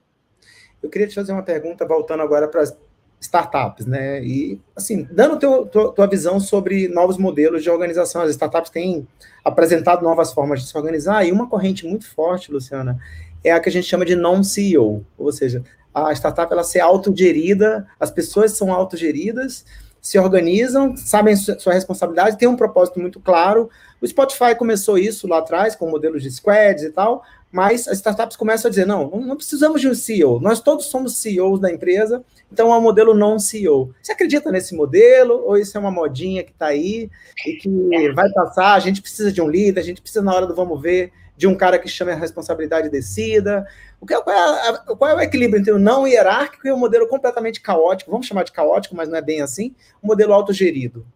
[0.82, 2.76] Eu queria te fazer uma pergunta, voltando agora para as
[3.24, 4.22] startups, né?
[4.22, 8.22] E, assim, dando teu, tua, tua visão sobre novos modelos de organização.
[8.22, 9.06] As startups têm
[9.44, 12.98] apresentado novas formas de se organizar, e uma corrente muito forte, Luciana,
[13.42, 17.86] é a que a gente chama de non-CEO, ou seja, a startup ela ser autogerida,
[18.00, 19.64] as pessoas são autogeridas,
[20.00, 23.70] se organizam, sabem sua responsabilidade, tem um propósito muito claro.
[24.04, 28.36] O Spotify começou isso lá atrás, com modelos de squads e tal, mas as startups
[28.36, 32.22] começam a dizer, não, não precisamos de um CEO, nós todos somos CEOs da empresa,
[32.52, 33.94] então é um modelo non-CEO.
[34.02, 37.10] Você acredita nesse modelo, ou isso é uma modinha que está aí
[37.46, 40.46] e que vai passar, a gente precisa de um líder, a gente precisa na hora
[40.46, 43.66] do vamos ver, de um cara que chame a responsabilidade e decida.
[43.98, 46.70] O que é, qual, é a, qual é o equilíbrio entre o não hierárquico e
[46.70, 48.10] o modelo completamente caótico?
[48.10, 49.74] Vamos chamar de caótico, mas não é bem assim.
[50.02, 51.06] O modelo autogerido.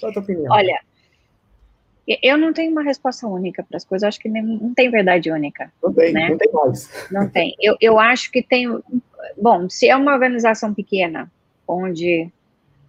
[0.00, 0.50] Qual é a tua opinião?
[0.50, 0.80] Olha,
[2.06, 4.06] eu não tenho uma resposta única para as coisas.
[4.06, 5.72] acho que não tem verdade única.
[5.82, 6.28] Não tem, né?
[6.28, 7.08] não tem mais.
[7.10, 7.54] Não tem.
[7.60, 8.68] Eu, eu acho que tem.
[9.40, 11.30] Bom, se é uma organização pequena,
[11.66, 12.28] onde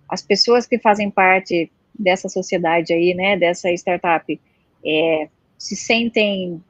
[0.10, 4.39] as pessoas que fazem parte dessa sociedade aí, né, dessa startup,
[4.86, 6.62] é, se sentem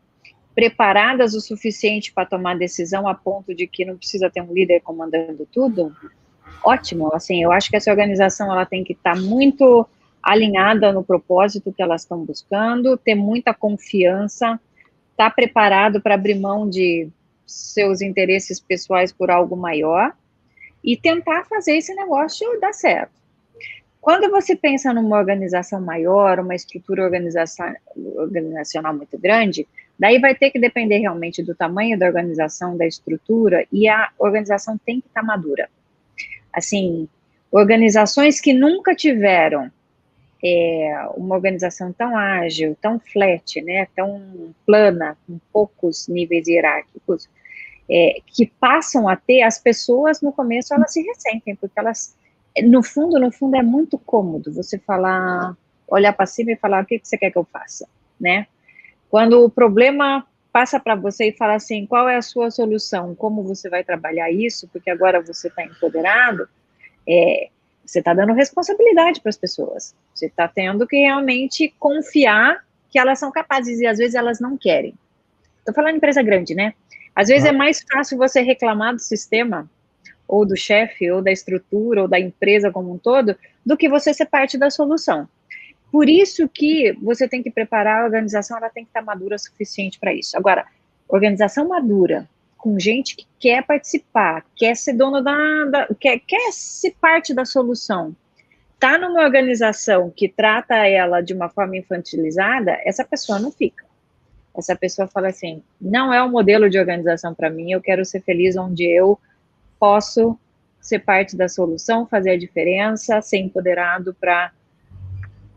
[0.53, 4.81] preparadas o suficiente para tomar decisão a ponto de que não precisa ter um líder
[4.81, 5.93] comandando tudo,
[6.63, 7.13] ótimo.
[7.13, 9.85] Assim, eu acho que essa organização ela tem que estar tá muito
[10.25, 14.59] alinhada no propósito que elas estão buscando, ter muita confiança,
[15.11, 17.07] estar tá preparado para abrir mão de
[17.45, 20.11] seus interesses pessoais por algo maior
[20.83, 23.13] e tentar fazer esse negócio dar certo.
[24.01, 30.59] Quando você pensa numa organização maior, uma estrutura organizacional muito grande, daí vai ter que
[30.59, 35.25] depender realmente do tamanho da organização, da estrutura, e a organização tem que estar tá
[35.25, 35.69] madura.
[36.51, 37.07] Assim,
[37.51, 39.71] organizações que nunca tiveram
[40.43, 47.29] é, uma organização tão ágil, tão flat, né, tão plana, com poucos níveis hierárquicos,
[47.89, 52.15] é, que passam a ter, as pessoas no começo elas se ressentem, porque elas
[52.63, 55.55] no fundo, no fundo, é muito cômodo você falar,
[55.87, 57.87] olhar para cima e falar o que, que você quer que eu faça,
[58.19, 58.47] né?
[59.09, 63.43] Quando o problema passa para você e fala assim, qual é a sua solução, como
[63.43, 66.47] você vai trabalhar isso, porque agora você está empoderado,
[67.07, 67.49] é,
[67.85, 69.95] você está dando responsabilidade para as pessoas.
[70.13, 74.57] Você está tendo que realmente confiar que elas são capazes e às vezes elas não
[74.57, 74.93] querem.
[75.59, 76.73] Estou falando empresa grande, né?
[77.15, 77.49] Às vezes ah.
[77.49, 79.69] é mais fácil você reclamar do sistema
[80.27, 84.13] ou do chefe, ou da estrutura, ou da empresa como um todo, do que você
[84.13, 85.27] ser parte da solução.
[85.91, 89.39] Por isso que você tem que preparar a organização, ela tem que estar madura o
[89.39, 90.35] suficiente para isso.
[90.35, 90.65] Agora,
[91.07, 92.27] organização madura,
[92.65, 97.45] com gente que quer participar, quer ser dono da, da quer, quer ser parte da
[97.45, 98.15] solução,
[98.79, 103.85] tá numa organização que trata ela de uma forma infantilizada, essa pessoa não fica.
[104.57, 108.21] Essa pessoa fala assim: não é um modelo de organização para mim, eu quero ser
[108.21, 109.19] feliz onde eu
[109.79, 110.35] posso
[110.81, 114.51] ser parte da solução, fazer a diferença, ser empoderado para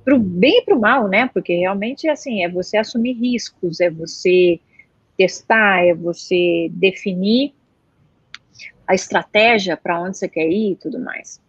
[0.07, 1.31] o bem e para o mal, né?
[1.33, 4.61] Porque realmente assim é você assumir riscos, é você
[5.19, 7.53] testar, é você definir
[8.87, 11.41] a estratégia para onde você quer ir e tudo mais.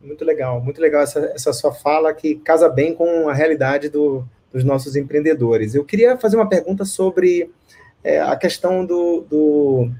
[0.00, 4.24] Muito legal, muito legal essa, essa sua fala que casa bem com a realidade do,
[4.52, 5.74] dos nossos empreendedores.
[5.74, 7.50] Eu queria fazer uma pergunta sobre
[8.02, 9.90] é, a questão do, do,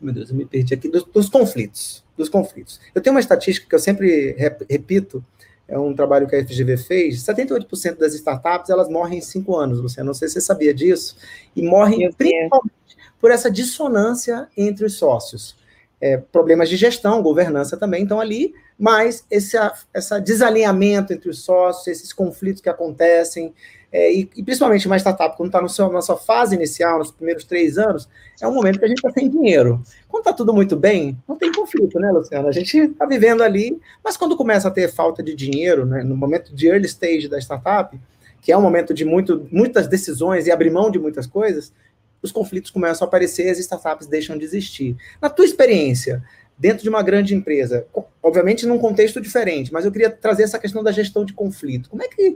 [0.00, 2.80] meu Deus, eu me perdi aqui, dos, dos, conflitos, dos conflitos.
[2.94, 4.34] Eu tenho uma estatística que eu sempre
[4.68, 5.24] repito,
[5.68, 9.80] é um trabalho que a FGV fez, 78% das startups, elas morrem em cinco anos,
[9.80, 11.16] você não sei se você sabia disso,
[11.54, 12.72] e morrem principalmente
[13.20, 15.56] por essa dissonância entre os sócios.
[16.00, 19.56] é, problemas de gestão, governança também estão ali, mas esse
[19.92, 23.54] essa desalinhamento entre os sócios, esses conflitos que acontecem,
[23.96, 27.78] é, e, e, principalmente uma startup, quando está na sua fase inicial, nos primeiros três
[27.78, 28.06] anos,
[28.38, 29.82] é um momento que a gente está sem dinheiro.
[30.06, 32.46] Quando está tudo muito bem, não tem conflito, né, Luciana?
[32.46, 36.14] A gente está vivendo ali, mas quando começa a ter falta de dinheiro, né, no
[36.14, 37.98] momento de early stage da startup,
[38.42, 41.72] que é um momento de muito, muitas decisões e abrir mão de muitas coisas,
[42.20, 44.94] os conflitos começam a aparecer as startups deixam de existir.
[45.22, 46.22] Na tua experiência,
[46.58, 47.86] dentro de uma grande empresa,
[48.22, 51.90] obviamente num contexto diferente, mas eu queria trazer essa questão da gestão de conflito.
[51.90, 52.34] Como é que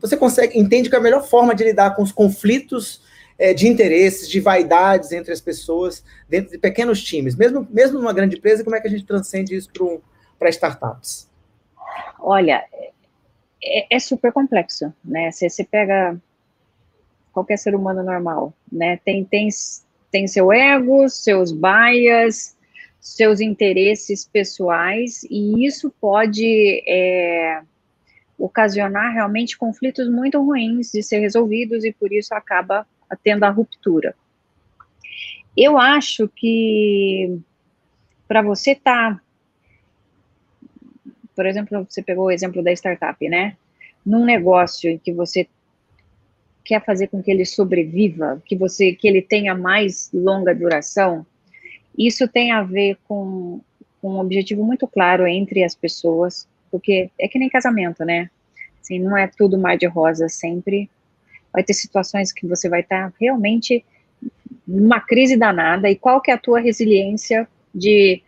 [0.00, 3.02] você consegue, entende que a melhor forma de lidar com os conflitos
[3.38, 8.12] é, de interesses, de vaidades entre as pessoas, dentro de pequenos times, mesmo, mesmo numa
[8.12, 9.68] grande empresa, como é que a gente transcende isso
[10.38, 11.28] para startups?
[12.18, 12.64] Olha,
[13.62, 15.30] é, é, super complexo, né?
[15.30, 16.16] Você, você pega
[17.32, 18.98] qualquer ser humano normal, né?
[19.04, 19.48] Tem, tem,
[20.10, 22.55] tem seu ego, seus bias,
[23.06, 27.62] seus interesses pessoais, e isso pode é,
[28.36, 32.84] ocasionar realmente conflitos muito ruins de ser resolvidos, e por isso acaba
[33.22, 34.12] tendo a ruptura.
[35.56, 37.38] Eu acho que
[38.26, 39.22] para você estar, tá,
[41.36, 43.56] por exemplo, você pegou o exemplo da startup, né?
[44.04, 45.46] Num negócio que você
[46.64, 51.24] quer fazer com que ele sobreviva, que você que ele tenha mais longa duração,
[51.98, 53.60] isso tem a ver com,
[54.00, 58.30] com um objetivo muito claro entre as pessoas, porque é que nem casamento, né?
[58.80, 60.88] Assim, não é tudo mar de rosa sempre.
[61.52, 63.84] Vai ter situações que você vai estar realmente
[64.66, 65.90] numa crise danada.
[65.90, 68.22] E qual que é a tua resiliência de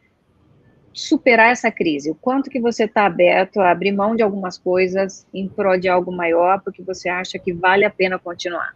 [0.92, 2.10] superar essa crise?
[2.10, 5.88] O quanto que você está aberto a abrir mão de algumas coisas em prol de
[5.88, 8.74] algo maior, porque você acha que vale a pena continuar?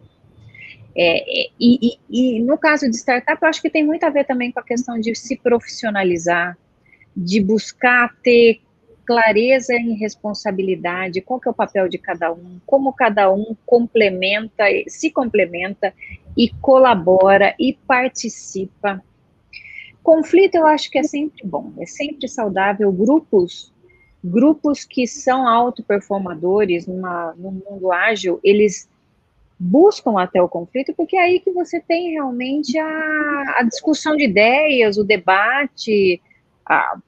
[0.96, 4.24] É, e, e, e, no caso de startup, eu acho que tem muito a ver
[4.24, 6.56] também com a questão de se profissionalizar,
[7.16, 8.60] de buscar ter
[9.04, 14.64] clareza em responsabilidade, qual que é o papel de cada um, como cada um complementa,
[14.86, 15.92] se complementa
[16.36, 19.02] e colabora e participa.
[20.02, 22.92] Conflito eu acho que é sempre bom, é sempre saudável.
[22.92, 23.72] Grupos,
[24.22, 28.88] grupos que são autoperformadores no mundo ágil, eles
[29.62, 34.24] buscam até o conflito, porque é aí que você tem realmente a, a discussão de
[34.24, 36.20] ideias, o debate,
[36.66, 36.98] a,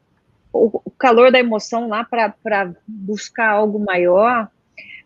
[0.52, 4.48] o, o, calor da emoção lá para buscar algo maior.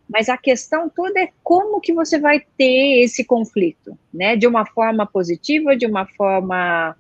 [0.06, 4.36] Mas a questão toda é como que você vai ter esse conflito, né?
[4.36, 6.94] De uma forma positiva, de uma forma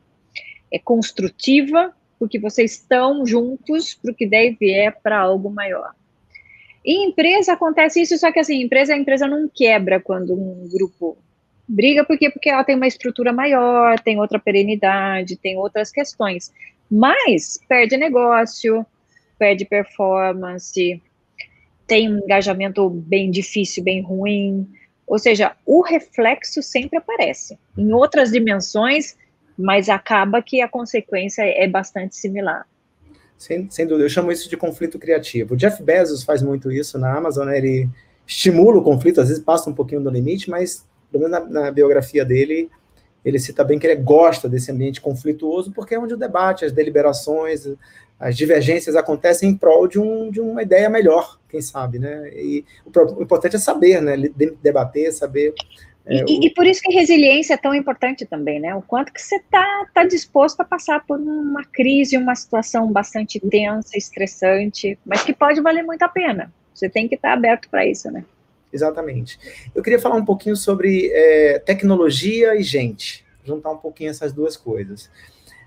[0.72, 5.94] é, construtiva, porque vocês estão juntos para o que deve é para algo maior.
[6.90, 11.18] Em empresa acontece isso, só que assim, empresa, a empresa não quebra quando um grupo
[11.68, 16.50] briga, porque porque ela tem uma estrutura maior, tem outra perenidade, tem outras questões.
[16.90, 18.86] Mas perde negócio,
[19.38, 21.02] perde performance,
[21.86, 24.66] tem um engajamento bem difícil, bem ruim.
[25.06, 29.14] Ou seja, o reflexo sempre aparece em outras dimensões,
[29.58, 32.66] mas acaba que a consequência é bastante similar.
[33.38, 35.54] Sem, sem dúvida, eu chamo isso de conflito criativo.
[35.54, 37.56] O Jeff Bezos faz muito isso na Amazon, né?
[37.56, 37.88] ele
[38.26, 41.70] estimula o conflito, às vezes passa um pouquinho do limite, mas pelo menos na, na
[41.70, 42.68] biografia dele,
[43.24, 46.72] ele cita bem que ele gosta desse ambiente conflituoso, porque é onde o debate, as
[46.72, 47.66] deliberações,
[48.18, 52.28] as divergências acontecem em prol de, um, de uma ideia melhor, quem sabe, né?
[52.34, 54.16] E o, importante é saber, né?
[54.60, 55.54] Debater, saber
[56.06, 56.44] e, o...
[56.44, 58.74] e, por isso que resiliência é tão importante também, né?
[58.74, 63.38] O quanto que você está tá disposto a passar por uma crise, uma situação bastante
[63.38, 66.52] tensa, estressante, mas que pode valer muito a pena.
[66.74, 68.24] Você tem que estar tá aberto para isso, né?
[68.72, 69.38] Exatamente.
[69.74, 74.56] Eu queria falar um pouquinho sobre é, tecnologia e gente, juntar um pouquinho essas duas
[74.56, 75.10] coisas.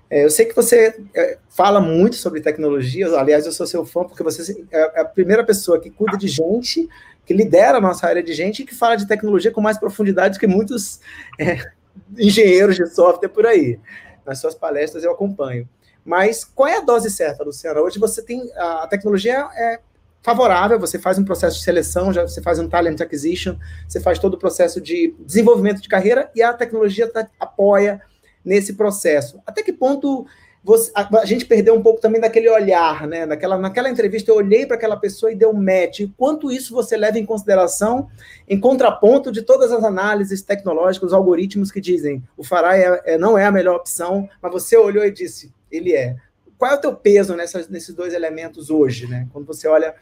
[0.08, 4.04] É, eu sei que você é, fala muito sobre tecnologia, aliás, eu sou seu fã,
[4.04, 6.88] porque você é, é a primeira pessoa que cuida de gente
[7.24, 10.38] que lidera a nossa área de gente e que fala de tecnologia com mais profundidade
[10.38, 11.00] que muitos
[11.38, 11.58] é,
[12.18, 13.78] engenheiros de software por aí.
[14.24, 15.68] Nas suas palestras eu acompanho.
[16.04, 17.80] Mas qual é a dose certa, Luciana?
[17.80, 18.50] Hoje você tem.
[18.56, 19.80] A tecnologia é
[20.22, 23.56] favorável, você faz um processo de seleção, já você faz um talent acquisition,
[23.88, 28.00] você faz todo o processo de desenvolvimento de carreira e a tecnologia tá, apoia
[28.44, 29.40] nesse processo.
[29.44, 30.26] Até que ponto
[30.64, 33.26] você, a, a, gente perdeu um pouco também daquele olhar, né?
[33.26, 36.02] Naquela, naquela entrevista eu olhei para aquela pessoa e deu um match.
[36.16, 38.08] Quanto isso você leva em consideração
[38.48, 43.18] em contraponto de todas as análises tecnológicas, os algoritmos que dizem o Farai é, é,
[43.18, 46.16] não é a melhor opção, mas você olhou e disse ele é.
[46.56, 49.26] Qual é o teu peso nessas, nesses dois elementos hoje, né?
[49.32, 49.96] Quando você olha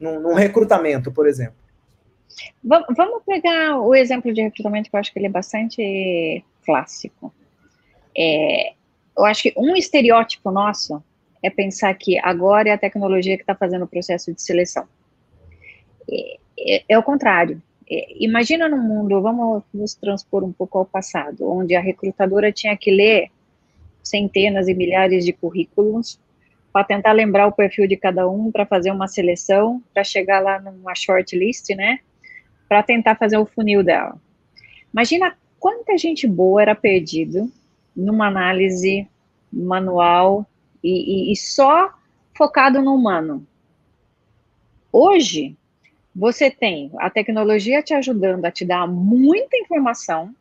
[0.00, 1.56] num, num recrutamento, por exemplo.
[2.62, 7.32] Vamos pegar o exemplo de recrutamento que eu acho que ele é bastante clássico.
[8.16, 8.72] É,
[9.16, 11.02] eu acho que um estereótipo nosso
[11.42, 14.86] é pensar que agora é a tecnologia que está fazendo o processo de seleção.
[16.10, 17.62] É, é, é o contrário.
[17.88, 22.76] É, imagina num mundo, vamos nos transpor um pouco ao passado, onde a recrutadora tinha
[22.76, 23.30] que ler
[24.02, 26.18] centenas e milhares de currículos
[26.72, 30.60] para tentar lembrar o perfil de cada um, para fazer uma seleção, para chegar lá
[30.60, 32.00] numa shortlist, né?
[32.68, 34.16] Para tentar fazer o funil dela.
[34.92, 37.50] Imagina quanta gente boa era perdido
[37.96, 39.08] numa análise
[39.52, 40.46] manual
[40.82, 41.92] e, e, e só
[42.34, 43.46] focado no humano.
[44.92, 45.56] Hoje,
[46.14, 50.34] você tem a tecnologia te ajudando a te dar muita informação,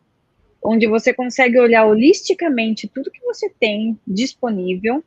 [0.61, 5.03] onde você consegue olhar holisticamente tudo que você tem disponível,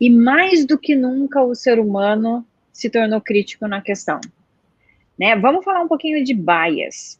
[0.00, 4.20] e mais do que nunca o ser humano se tornou crítico na questão.
[5.18, 5.36] Né?
[5.36, 7.18] Vamos falar um pouquinho de bias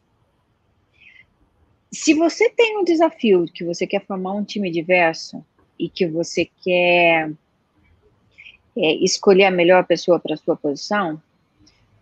[1.95, 5.45] se você tem um desafio que você quer formar um time diverso
[5.79, 7.31] e que você quer
[8.77, 11.21] é, escolher a melhor pessoa para sua posição,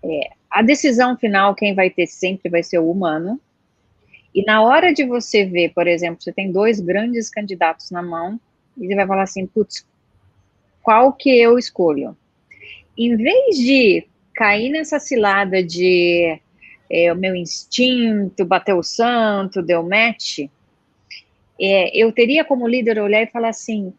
[0.03, 3.40] é, a decisão final quem vai ter sempre vai ser o humano.
[4.34, 8.40] E na hora de você ver, por exemplo, você tem dois grandes candidatos na mão,
[8.76, 9.86] e você vai falar assim, putz,
[10.82, 12.16] qual que eu escolho?
[12.97, 16.40] Em vez de cair nessa cilada de
[16.93, 20.40] é, o meu instinto bateu o santo, deu match,
[21.59, 23.95] é, eu teria como líder olhar e falar assim,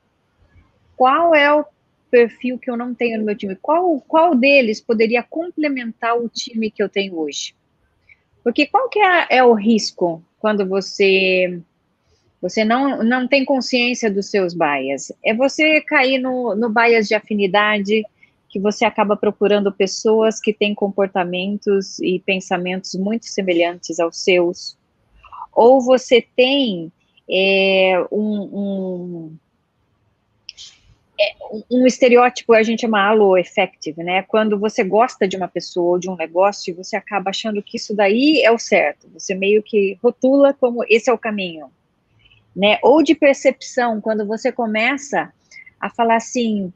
[0.95, 1.65] qual é o
[2.11, 3.55] perfil que eu não tenho no meu time?
[3.55, 7.55] Qual, qual deles poderia complementar o time que eu tenho hoje?
[8.43, 11.59] Porque qual que é, é o risco quando você
[12.39, 15.13] você não, não tem consciência dos seus bias?
[15.23, 18.03] É você cair no, no bias de afinidade,
[18.54, 24.78] que você acaba procurando pessoas que têm comportamentos e pensamentos muito semelhantes aos seus,
[25.51, 26.91] ou você tem
[27.28, 29.38] é, um, um,
[31.20, 31.34] é,
[31.72, 34.22] um, estereótipo, a gente chama halo effective, né?
[34.22, 37.95] Quando você gosta de uma pessoa ou de um negócio, você acaba achando que isso
[37.95, 41.72] daí é o certo, você meio que rotula como esse é o caminho,
[42.56, 42.78] né?
[42.84, 45.34] Ou de percepção, quando você começa
[45.80, 46.72] a falar assim,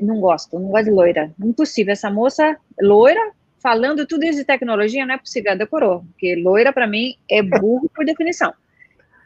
[0.00, 1.32] não gosto, não gosto de loira.
[1.42, 1.92] Impossível.
[1.92, 5.50] Essa moça loira, falando tudo isso de tecnologia, não é possível.
[5.50, 8.52] Ela decorou, porque loira, para mim, é burro por definição.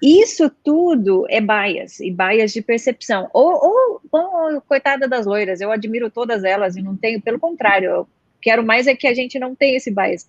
[0.03, 3.29] Isso tudo é bias, e bias de percepção.
[3.35, 7.91] Ou, ou, ou, coitada das loiras, eu admiro todas elas e não tenho, pelo contrário,
[7.91, 8.09] eu
[8.41, 10.27] quero mais é que a gente não tenha esse bias.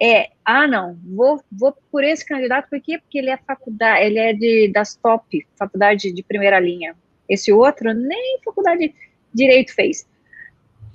[0.00, 2.98] É, ah, não, vou, vou por esse candidato, por quê?
[2.98, 6.96] Porque ele é faculdade, ele é de, das top, faculdade de primeira linha.
[7.28, 8.94] Esse outro, nem faculdade
[9.32, 10.06] direito fez.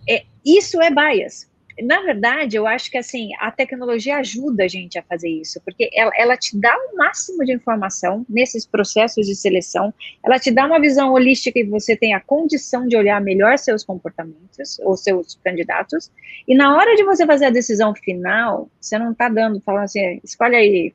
[0.08, 1.50] É, isso é bias.
[1.84, 5.90] Na verdade, eu acho que assim a tecnologia ajuda a gente a fazer isso, porque
[5.94, 10.66] ela, ela te dá o máximo de informação nesses processos de seleção, ela te dá
[10.66, 15.36] uma visão holística e você tem a condição de olhar melhor seus comportamentos ou seus
[15.44, 16.10] candidatos,
[16.48, 20.22] e na hora de você fazer a decisão final, você não está dando, falando assim,
[20.24, 20.94] escolhe aí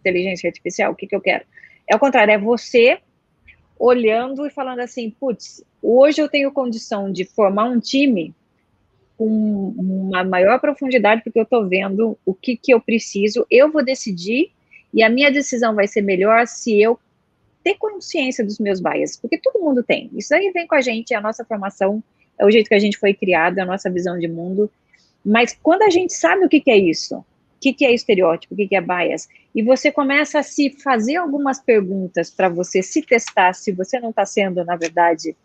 [0.00, 1.44] inteligência artificial, o que, que eu quero.
[1.86, 2.98] É o contrário, é você
[3.82, 8.32] olhando e falando assim, putz, hoje eu tenho condição de formar um time
[9.18, 13.84] com uma maior profundidade, porque eu estou vendo o que, que eu preciso, eu vou
[13.84, 14.52] decidir,
[14.94, 16.96] e a minha decisão vai ser melhor se eu
[17.64, 20.08] ter consciência dos meus bias, porque todo mundo tem.
[20.14, 22.00] Isso aí vem com a gente, é a nossa formação,
[22.38, 24.70] é o jeito que a gente foi criado, é a nossa visão de mundo.
[25.24, 27.24] Mas quando a gente sabe o que, que é isso,
[27.62, 31.14] que, que é estereótipo, o que, que é bias, e você começa a se fazer
[31.14, 35.36] algumas perguntas para você se testar se você não está sendo, na verdade,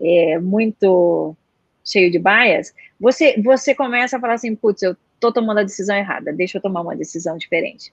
[0.00, 1.36] é, muito
[1.84, 5.96] cheio de bias, você, você começa a falar assim, putz, eu estou tomando a decisão
[5.96, 7.92] errada, deixa eu tomar uma decisão diferente.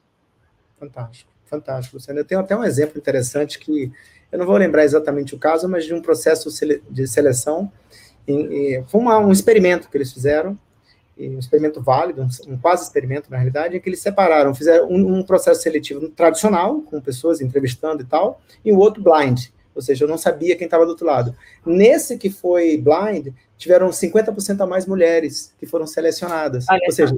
[0.80, 1.98] Fantástico, fantástico.
[2.10, 3.92] Eu tenho até um exemplo interessante que
[4.32, 6.50] eu não vou lembrar exatamente o caso, mas de um processo
[6.90, 7.72] de seleção,
[8.28, 10.58] em, em, foi uma, um experimento que eles fizeram,
[11.30, 15.24] um experimento válido, um, quase experimento na realidade, em que eles separaram, fizeram um, um,
[15.24, 20.10] processo seletivo tradicional, com pessoas entrevistando e tal, e o outro blind, ou seja, eu
[20.10, 21.36] não sabia quem estava do outro lado.
[21.66, 26.66] Nesse que foi blind, tiveram 50% a mais mulheres que foram selecionadas.
[26.70, 27.16] Olha ou seja,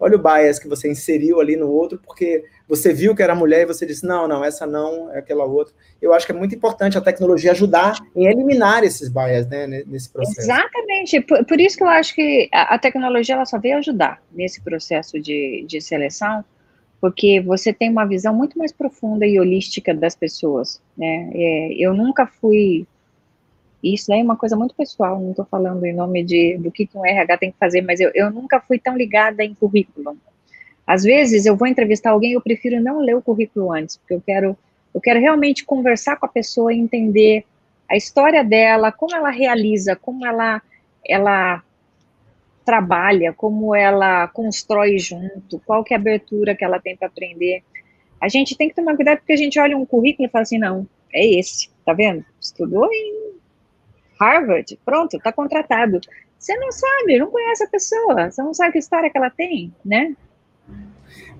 [0.00, 3.62] olha o bias que você inseriu ali no outro, porque você viu que era mulher
[3.62, 5.74] e você disse, não, não, essa não, é aquela outra.
[6.00, 10.10] Eu acho que é muito importante a tecnologia ajudar em eliminar esses bias, né, nesse
[10.10, 10.40] processo.
[10.40, 14.62] Exatamente, por, por isso que eu acho que a, tecnologia ela só veio ajudar nesse
[14.62, 16.42] processo de, de seleção,
[16.98, 21.92] porque você tem uma visão muito mais profunda e holística das pessoas, né, é, eu
[21.92, 22.86] nunca fui
[23.82, 27.04] isso é uma coisa muito pessoal, não estou falando em nome de, do que, um
[27.04, 30.16] RH tem que fazer, mas eu, eu nunca fui tão ligada em currículo.
[30.86, 34.20] Às vezes eu vou entrevistar alguém, eu prefiro não ler o currículo antes, porque eu
[34.20, 34.56] quero,
[34.94, 37.44] eu quero realmente conversar com a pessoa e entender
[37.88, 40.60] a história dela, como ela realiza, como ela,
[41.06, 41.62] ela
[42.64, 47.62] trabalha, como ela constrói junto, qual que é a abertura que ela tem para aprender.
[48.20, 50.58] A gente tem que tomar cuidado porque a gente olha um currículo e fala assim,
[50.58, 52.24] não, é esse, tá vendo?
[52.40, 53.19] Estudou em
[54.20, 56.00] Harvard, pronto, tá contratado.
[56.38, 59.72] Você não sabe, não conhece a pessoa, você não sabe que história que ela tem,
[59.84, 60.14] né?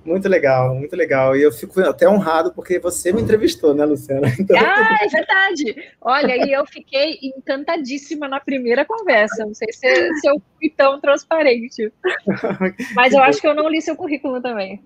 [0.05, 1.37] Muito legal, muito legal.
[1.37, 4.29] E eu fico até honrado porque você me entrevistou, né, Luciana?
[4.41, 4.57] Então...
[4.59, 5.93] Ah, é verdade.
[6.01, 9.45] Olha, e eu fiquei encantadíssima na primeira conversa.
[9.45, 11.93] Não sei se, se eu fui tão transparente.
[12.95, 14.83] Mas eu acho que eu não li seu currículo também.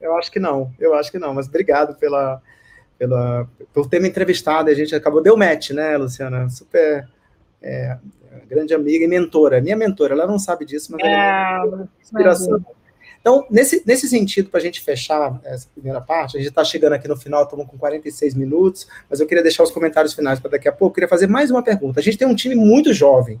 [0.00, 1.32] Eu acho que não, eu acho que não.
[1.32, 2.42] Mas obrigado pela,
[2.98, 4.68] pela, por ter me entrevistado.
[4.68, 6.48] A gente acabou, deu match, né, Luciana?
[6.50, 7.08] Super
[7.62, 7.96] é,
[8.48, 9.60] grande amiga e mentora.
[9.60, 12.64] Minha mentora, ela não sabe disso, mas é, ela é inspiração.
[13.20, 16.94] Então, nesse, nesse sentido, para a gente fechar essa primeira parte, a gente está chegando
[16.94, 20.52] aqui no final, estamos com 46 minutos, mas eu queria deixar os comentários finais para
[20.52, 20.92] daqui a pouco.
[20.92, 22.00] Eu queria fazer mais uma pergunta.
[22.00, 23.40] A gente tem um time muito jovem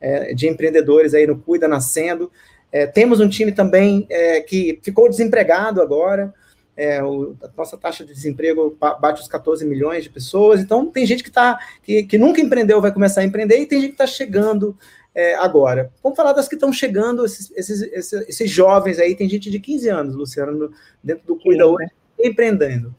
[0.00, 2.30] é, de empreendedores aí no Cuida Nascendo.
[2.70, 6.32] É, temos um time também é, que ficou desempregado agora.
[6.76, 10.60] É, o, a nossa taxa de desemprego bate os 14 milhões de pessoas.
[10.60, 13.80] Então, tem gente que, tá, que, que nunca empreendeu, vai começar a empreender, e tem
[13.80, 14.76] gente que está chegando
[15.14, 15.90] é, agora.
[16.02, 19.58] Vamos falar das que estão chegando, esses, esses, esses, esses, jovens aí, tem gente de
[19.58, 20.70] 15 anos, Luciano,
[21.02, 21.90] dentro do Cuida hoje,
[22.22, 22.94] empreendendo.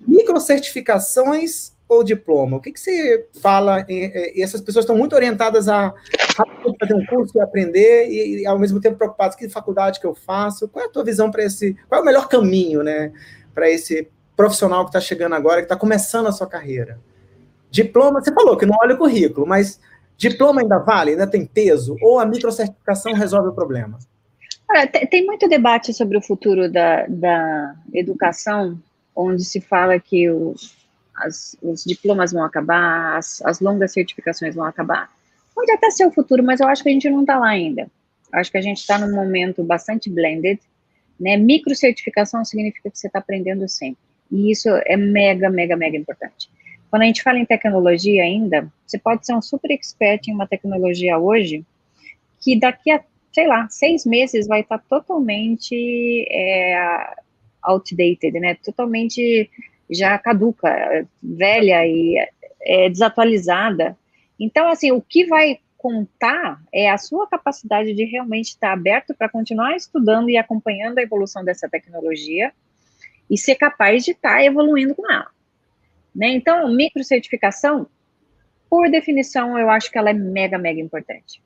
[0.00, 2.56] Microcertificações ou diploma?
[2.56, 3.84] O que, que você fala?
[3.88, 5.92] E, essas pessoas estão muito orientadas a
[6.80, 10.14] fazer um curso e aprender, e, e, ao mesmo tempo preocupadas que faculdade que eu
[10.14, 10.68] faço.
[10.68, 11.76] Qual é a tua visão para esse?
[11.88, 13.12] Qual é o melhor caminho, né,
[13.54, 16.98] para esse profissional que está chegando agora, que está começando a sua carreira?
[17.70, 19.80] Diploma, você falou que não olha o currículo, mas
[20.16, 21.96] Diploma ainda vale, ainda tem peso?
[22.00, 23.98] Ou a microcertificação resolve o problema?
[24.70, 28.78] Olha, tem muito debate sobre o futuro da, da educação,
[29.14, 30.74] onde se fala que os,
[31.16, 35.10] as, os diplomas vão acabar, as, as, longas certificações vão acabar.
[35.54, 37.86] Pode até ser o futuro, mas eu acho que a gente não está lá ainda.
[38.32, 40.58] acho que a gente está num momento bastante blended.
[41.18, 41.36] Né?
[41.36, 44.02] Microcertificação significa que você está aprendendo sempre.
[44.30, 46.50] E isso é mega, mega, mega importante.
[46.90, 50.46] Quando a gente fala em tecnologia ainda, você pode ser um super expert em uma
[50.46, 51.64] tecnologia hoje,
[52.40, 53.02] que daqui a,
[53.32, 57.14] sei lá, seis meses vai estar totalmente é,
[57.62, 58.54] outdated, né?
[58.64, 59.50] Totalmente
[59.90, 62.16] já caduca, velha e
[62.62, 63.96] é, desatualizada.
[64.38, 69.28] Então, assim, o que vai contar é a sua capacidade de realmente estar aberto para
[69.28, 72.52] continuar estudando e acompanhando a evolução dessa tecnologia
[73.30, 75.30] e ser capaz de estar evoluindo com ela.
[76.14, 76.28] Né?
[76.28, 77.86] Então, microcertificação,
[78.70, 81.42] por definição, eu acho que ela é mega, mega importante.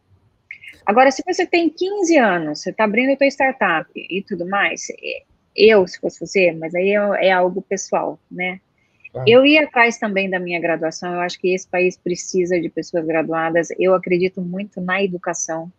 [0.87, 4.87] Agora, se você tem 15 anos, você está abrindo a sua startup e tudo mais,
[5.59, 8.61] eu, se fosse você, mas aí é, é algo pessoal, né?
[9.27, 13.05] Eu ia atrás também da minha graduação, eu acho que esse país precisa de pessoas
[13.05, 15.73] graduadas, eu acredito muito na educação,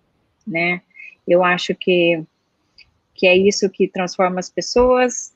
[0.45, 0.81] né?
[1.27, 2.21] Eu acho que,
[3.13, 5.33] que é isso que transforma as pessoas,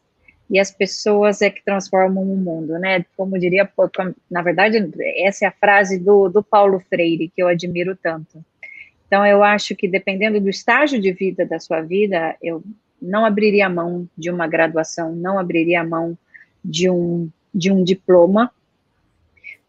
[0.50, 3.06] e as pessoas é que transformam o mundo, né?
[3.16, 3.70] Como diria,
[4.30, 4.78] na verdade,
[5.18, 8.44] essa é a frase do, do Paulo Freire, que eu admiro tanto.
[9.08, 12.64] Então, eu acho que dependendo do estágio de vida da sua vida, eu
[13.04, 16.18] não abriria a mão de uma graduação, não abriria a mão
[16.64, 18.51] de um, de um diploma,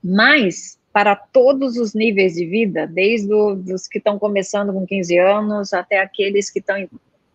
[0.02, 5.72] mas para todos os níveis de vida, desde os que estão começando com 15 anos
[5.72, 6.88] até aqueles que estão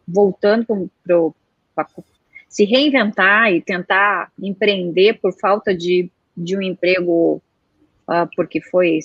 [0.08, 1.88] voltando para
[2.48, 7.42] se reinventar e tentar empreender por falta de, de um emprego
[8.08, 9.00] uh, porque foi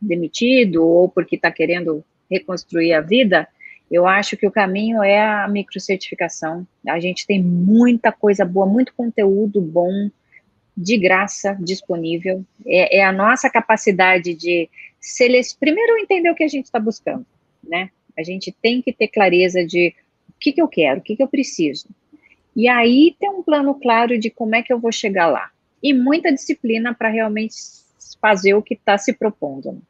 [0.00, 3.48] demitido ou porque está querendo reconstruir a vida,
[3.90, 6.66] eu acho que o caminho é a microcertificação.
[6.86, 10.10] A gente tem muita coisa boa, muito conteúdo bom,
[10.76, 12.44] de graça, disponível.
[12.66, 14.68] É, é a nossa capacidade de.
[15.60, 17.24] Primeiro, entender o que a gente está buscando,
[17.62, 17.90] né?
[18.18, 19.94] A gente tem que ter clareza de
[20.28, 21.88] o que, que eu quero, o que, que eu preciso.
[22.54, 25.50] E aí ter um plano claro de como é que eu vou chegar lá.
[25.82, 27.54] E muita disciplina para realmente
[28.20, 29.80] fazer o que está se propondo.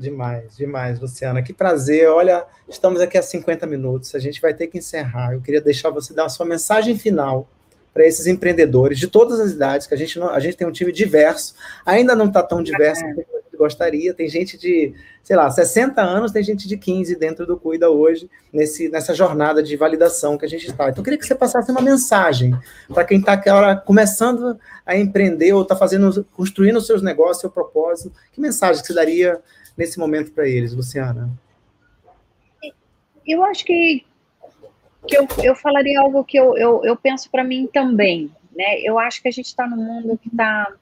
[0.00, 1.42] Demais, demais, Luciana.
[1.42, 2.08] Que prazer.
[2.08, 4.14] Olha, estamos aqui há 50 minutos.
[4.14, 5.34] A gente vai ter que encerrar.
[5.34, 7.46] Eu queria deixar você dar a sua mensagem final
[7.92, 10.72] para esses empreendedores de todas as idades, que a gente, não, a gente tem um
[10.72, 13.14] time diverso, ainda não está tão diverso é
[13.60, 14.14] gostaria.
[14.14, 18.28] Tem gente de, sei lá, 60 anos, tem gente de 15 dentro do Cuida hoje,
[18.50, 20.88] nesse, nessa jornada de validação que a gente está.
[20.88, 22.56] Então, eu queria que você passasse uma mensagem
[22.88, 23.36] para quem está
[23.76, 28.12] começando a empreender ou está fazendo, construindo os seus negócios, seu propósito.
[28.32, 29.38] Que mensagem que você daria
[29.76, 31.30] nesse momento para eles, Luciana?
[33.26, 34.04] Eu acho que,
[35.06, 38.30] que eu, eu falaria algo que eu, eu, eu penso para mim também.
[38.56, 38.80] Né?
[38.80, 40.72] Eu acho que a gente está num mundo que está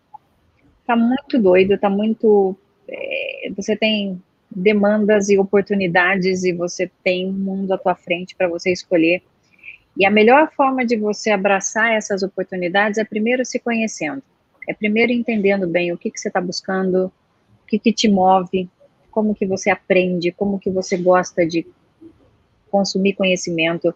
[0.87, 2.57] tá muito doido, está muito
[2.89, 4.21] é, você tem
[4.51, 9.23] demandas e oportunidades e você tem um mundo à tua frente para você escolher.
[9.97, 14.23] E a melhor forma de você abraçar essas oportunidades é primeiro se conhecendo,
[14.69, 18.69] é primeiro entendendo bem o que, que você está buscando, o que, que te move,
[19.19, 21.67] como que você aprende, como que você gosta de
[22.71, 23.93] consumir conhecimento,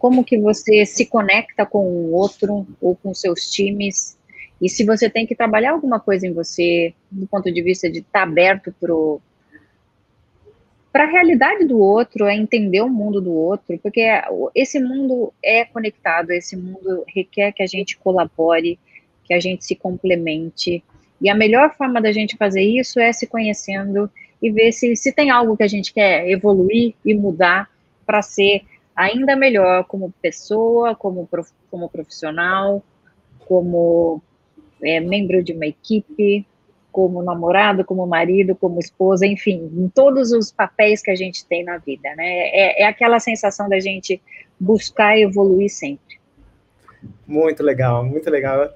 [0.00, 4.18] como que você se conecta com o outro ou com seus times,
[4.60, 8.00] e se você tem que trabalhar alguma coisa em você, do ponto de vista de
[8.00, 8.74] estar tá aberto
[10.92, 14.04] para a realidade do outro, é entender o mundo do outro, porque
[14.56, 18.76] esse mundo é conectado, esse mundo requer que a gente colabore,
[19.22, 20.82] que a gente se complemente,
[21.20, 24.10] e a melhor forma da gente fazer isso é se conhecendo
[24.42, 27.68] e ver se, se tem algo que a gente quer evoluir e mudar
[28.06, 28.62] para ser
[28.94, 32.82] ainda melhor como pessoa, como, prof, como profissional,
[33.46, 34.22] como
[34.82, 36.46] é, membro de uma equipe,
[36.92, 41.64] como namorado, como marido, como esposa, enfim, em todos os papéis que a gente tem
[41.64, 42.24] na vida, né?
[42.24, 44.22] É, é aquela sensação da gente
[44.60, 46.20] buscar evoluir sempre.
[47.26, 48.70] Muito legal, muito legal.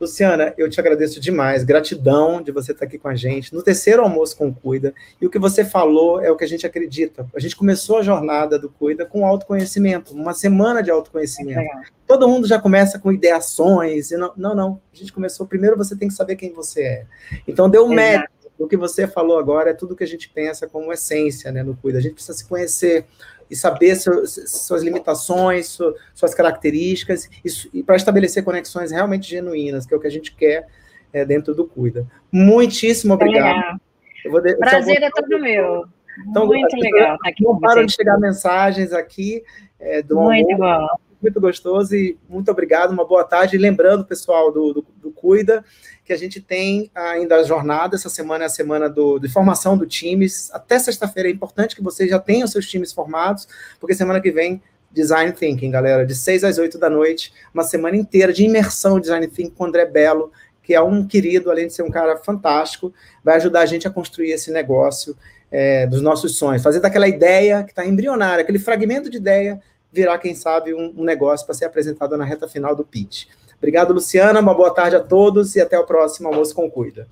[0.00, 4.02] Luciana, eu te agradeço demais, gratidão de você estar aqui com a gente no terceiro
[4.02, 4.94] almoço com o Cuida.
[5.20, 7.26] E o que você falou é o que a gente acredita.
[7.34, 11.60] A gente começou a jornada do Cuida com autoconhecimento, uma semana de autoconhecimento.
[11.60, 11.82] É.
[12.06, 14.10] Todo mundo já começa com ideações.
[14.10, 15.46] E não, não, não, A gente começou.
[15.46, 17.06] Primeiro você tem que saber quem você é.
[17.46, 18.39] Então deu mérito.
[18.60, 21.74] O que você falou agora é tudo que a gente pensa como essência né, no
[21.74, 21.98] Cuida.
[21.98, 23.06] A gente precisa se conhecer
[23.50, 25.78] e saber suas limitações,
[26.14, 27.28] suas características,
[27.72, 30.68] e, para estabelecer conexões realmente genuínas, que é o que a gente quer
[31.12, 32.06] é, dentro do Cuida.
[32.30, 33.80] Muitíssimo obrigado.
[34.22, 35.86] De, Prazer é todo meu.
[36.28, 39.42] Então, Muito legal Não param de chegar mensagens aqui
[39.78, 40.86] é, do Muito bom
[41.20, 43.56] muito gostoso e muito obrigado, uma boa tarde.
[43.56, 45.64] E lembrando, pessoal do, do, do, Cuida,
[46.04, 49.76] que a gente tem ainda a jornada, essa semana é a semana do, de formação
[49.76, 50.50] do times.
[50.52, 53.46] Até sexta-feira é importante que vocês já tenham seus times formados,
[53.78, 57.96] porque semana que vem Design Thinking, galera, de 6 às 8 da noite, uma semana
[57.96, 61.82] inteira de imersão Design Thinking com André Belo, que é um querido, além de ser
[61.82, 62.92] um cara fantástico,
[63.22, 65.16] vai ajudar a gente a construir esse negócio
[65.50, 69.60] é, dos nossos sonhos, fazer daquela ideia que está embrionária, aquele fragmento de ideia,
[69.92, 73.26] virar, quem sabe, um, um negócio para ser apresentado na reta final do pitch.
[73.58, 74.40] Obrigado, Luciana.
[74.40, 77.08] Uma boa tarde a todos e até o próximo Almoço com Cuida.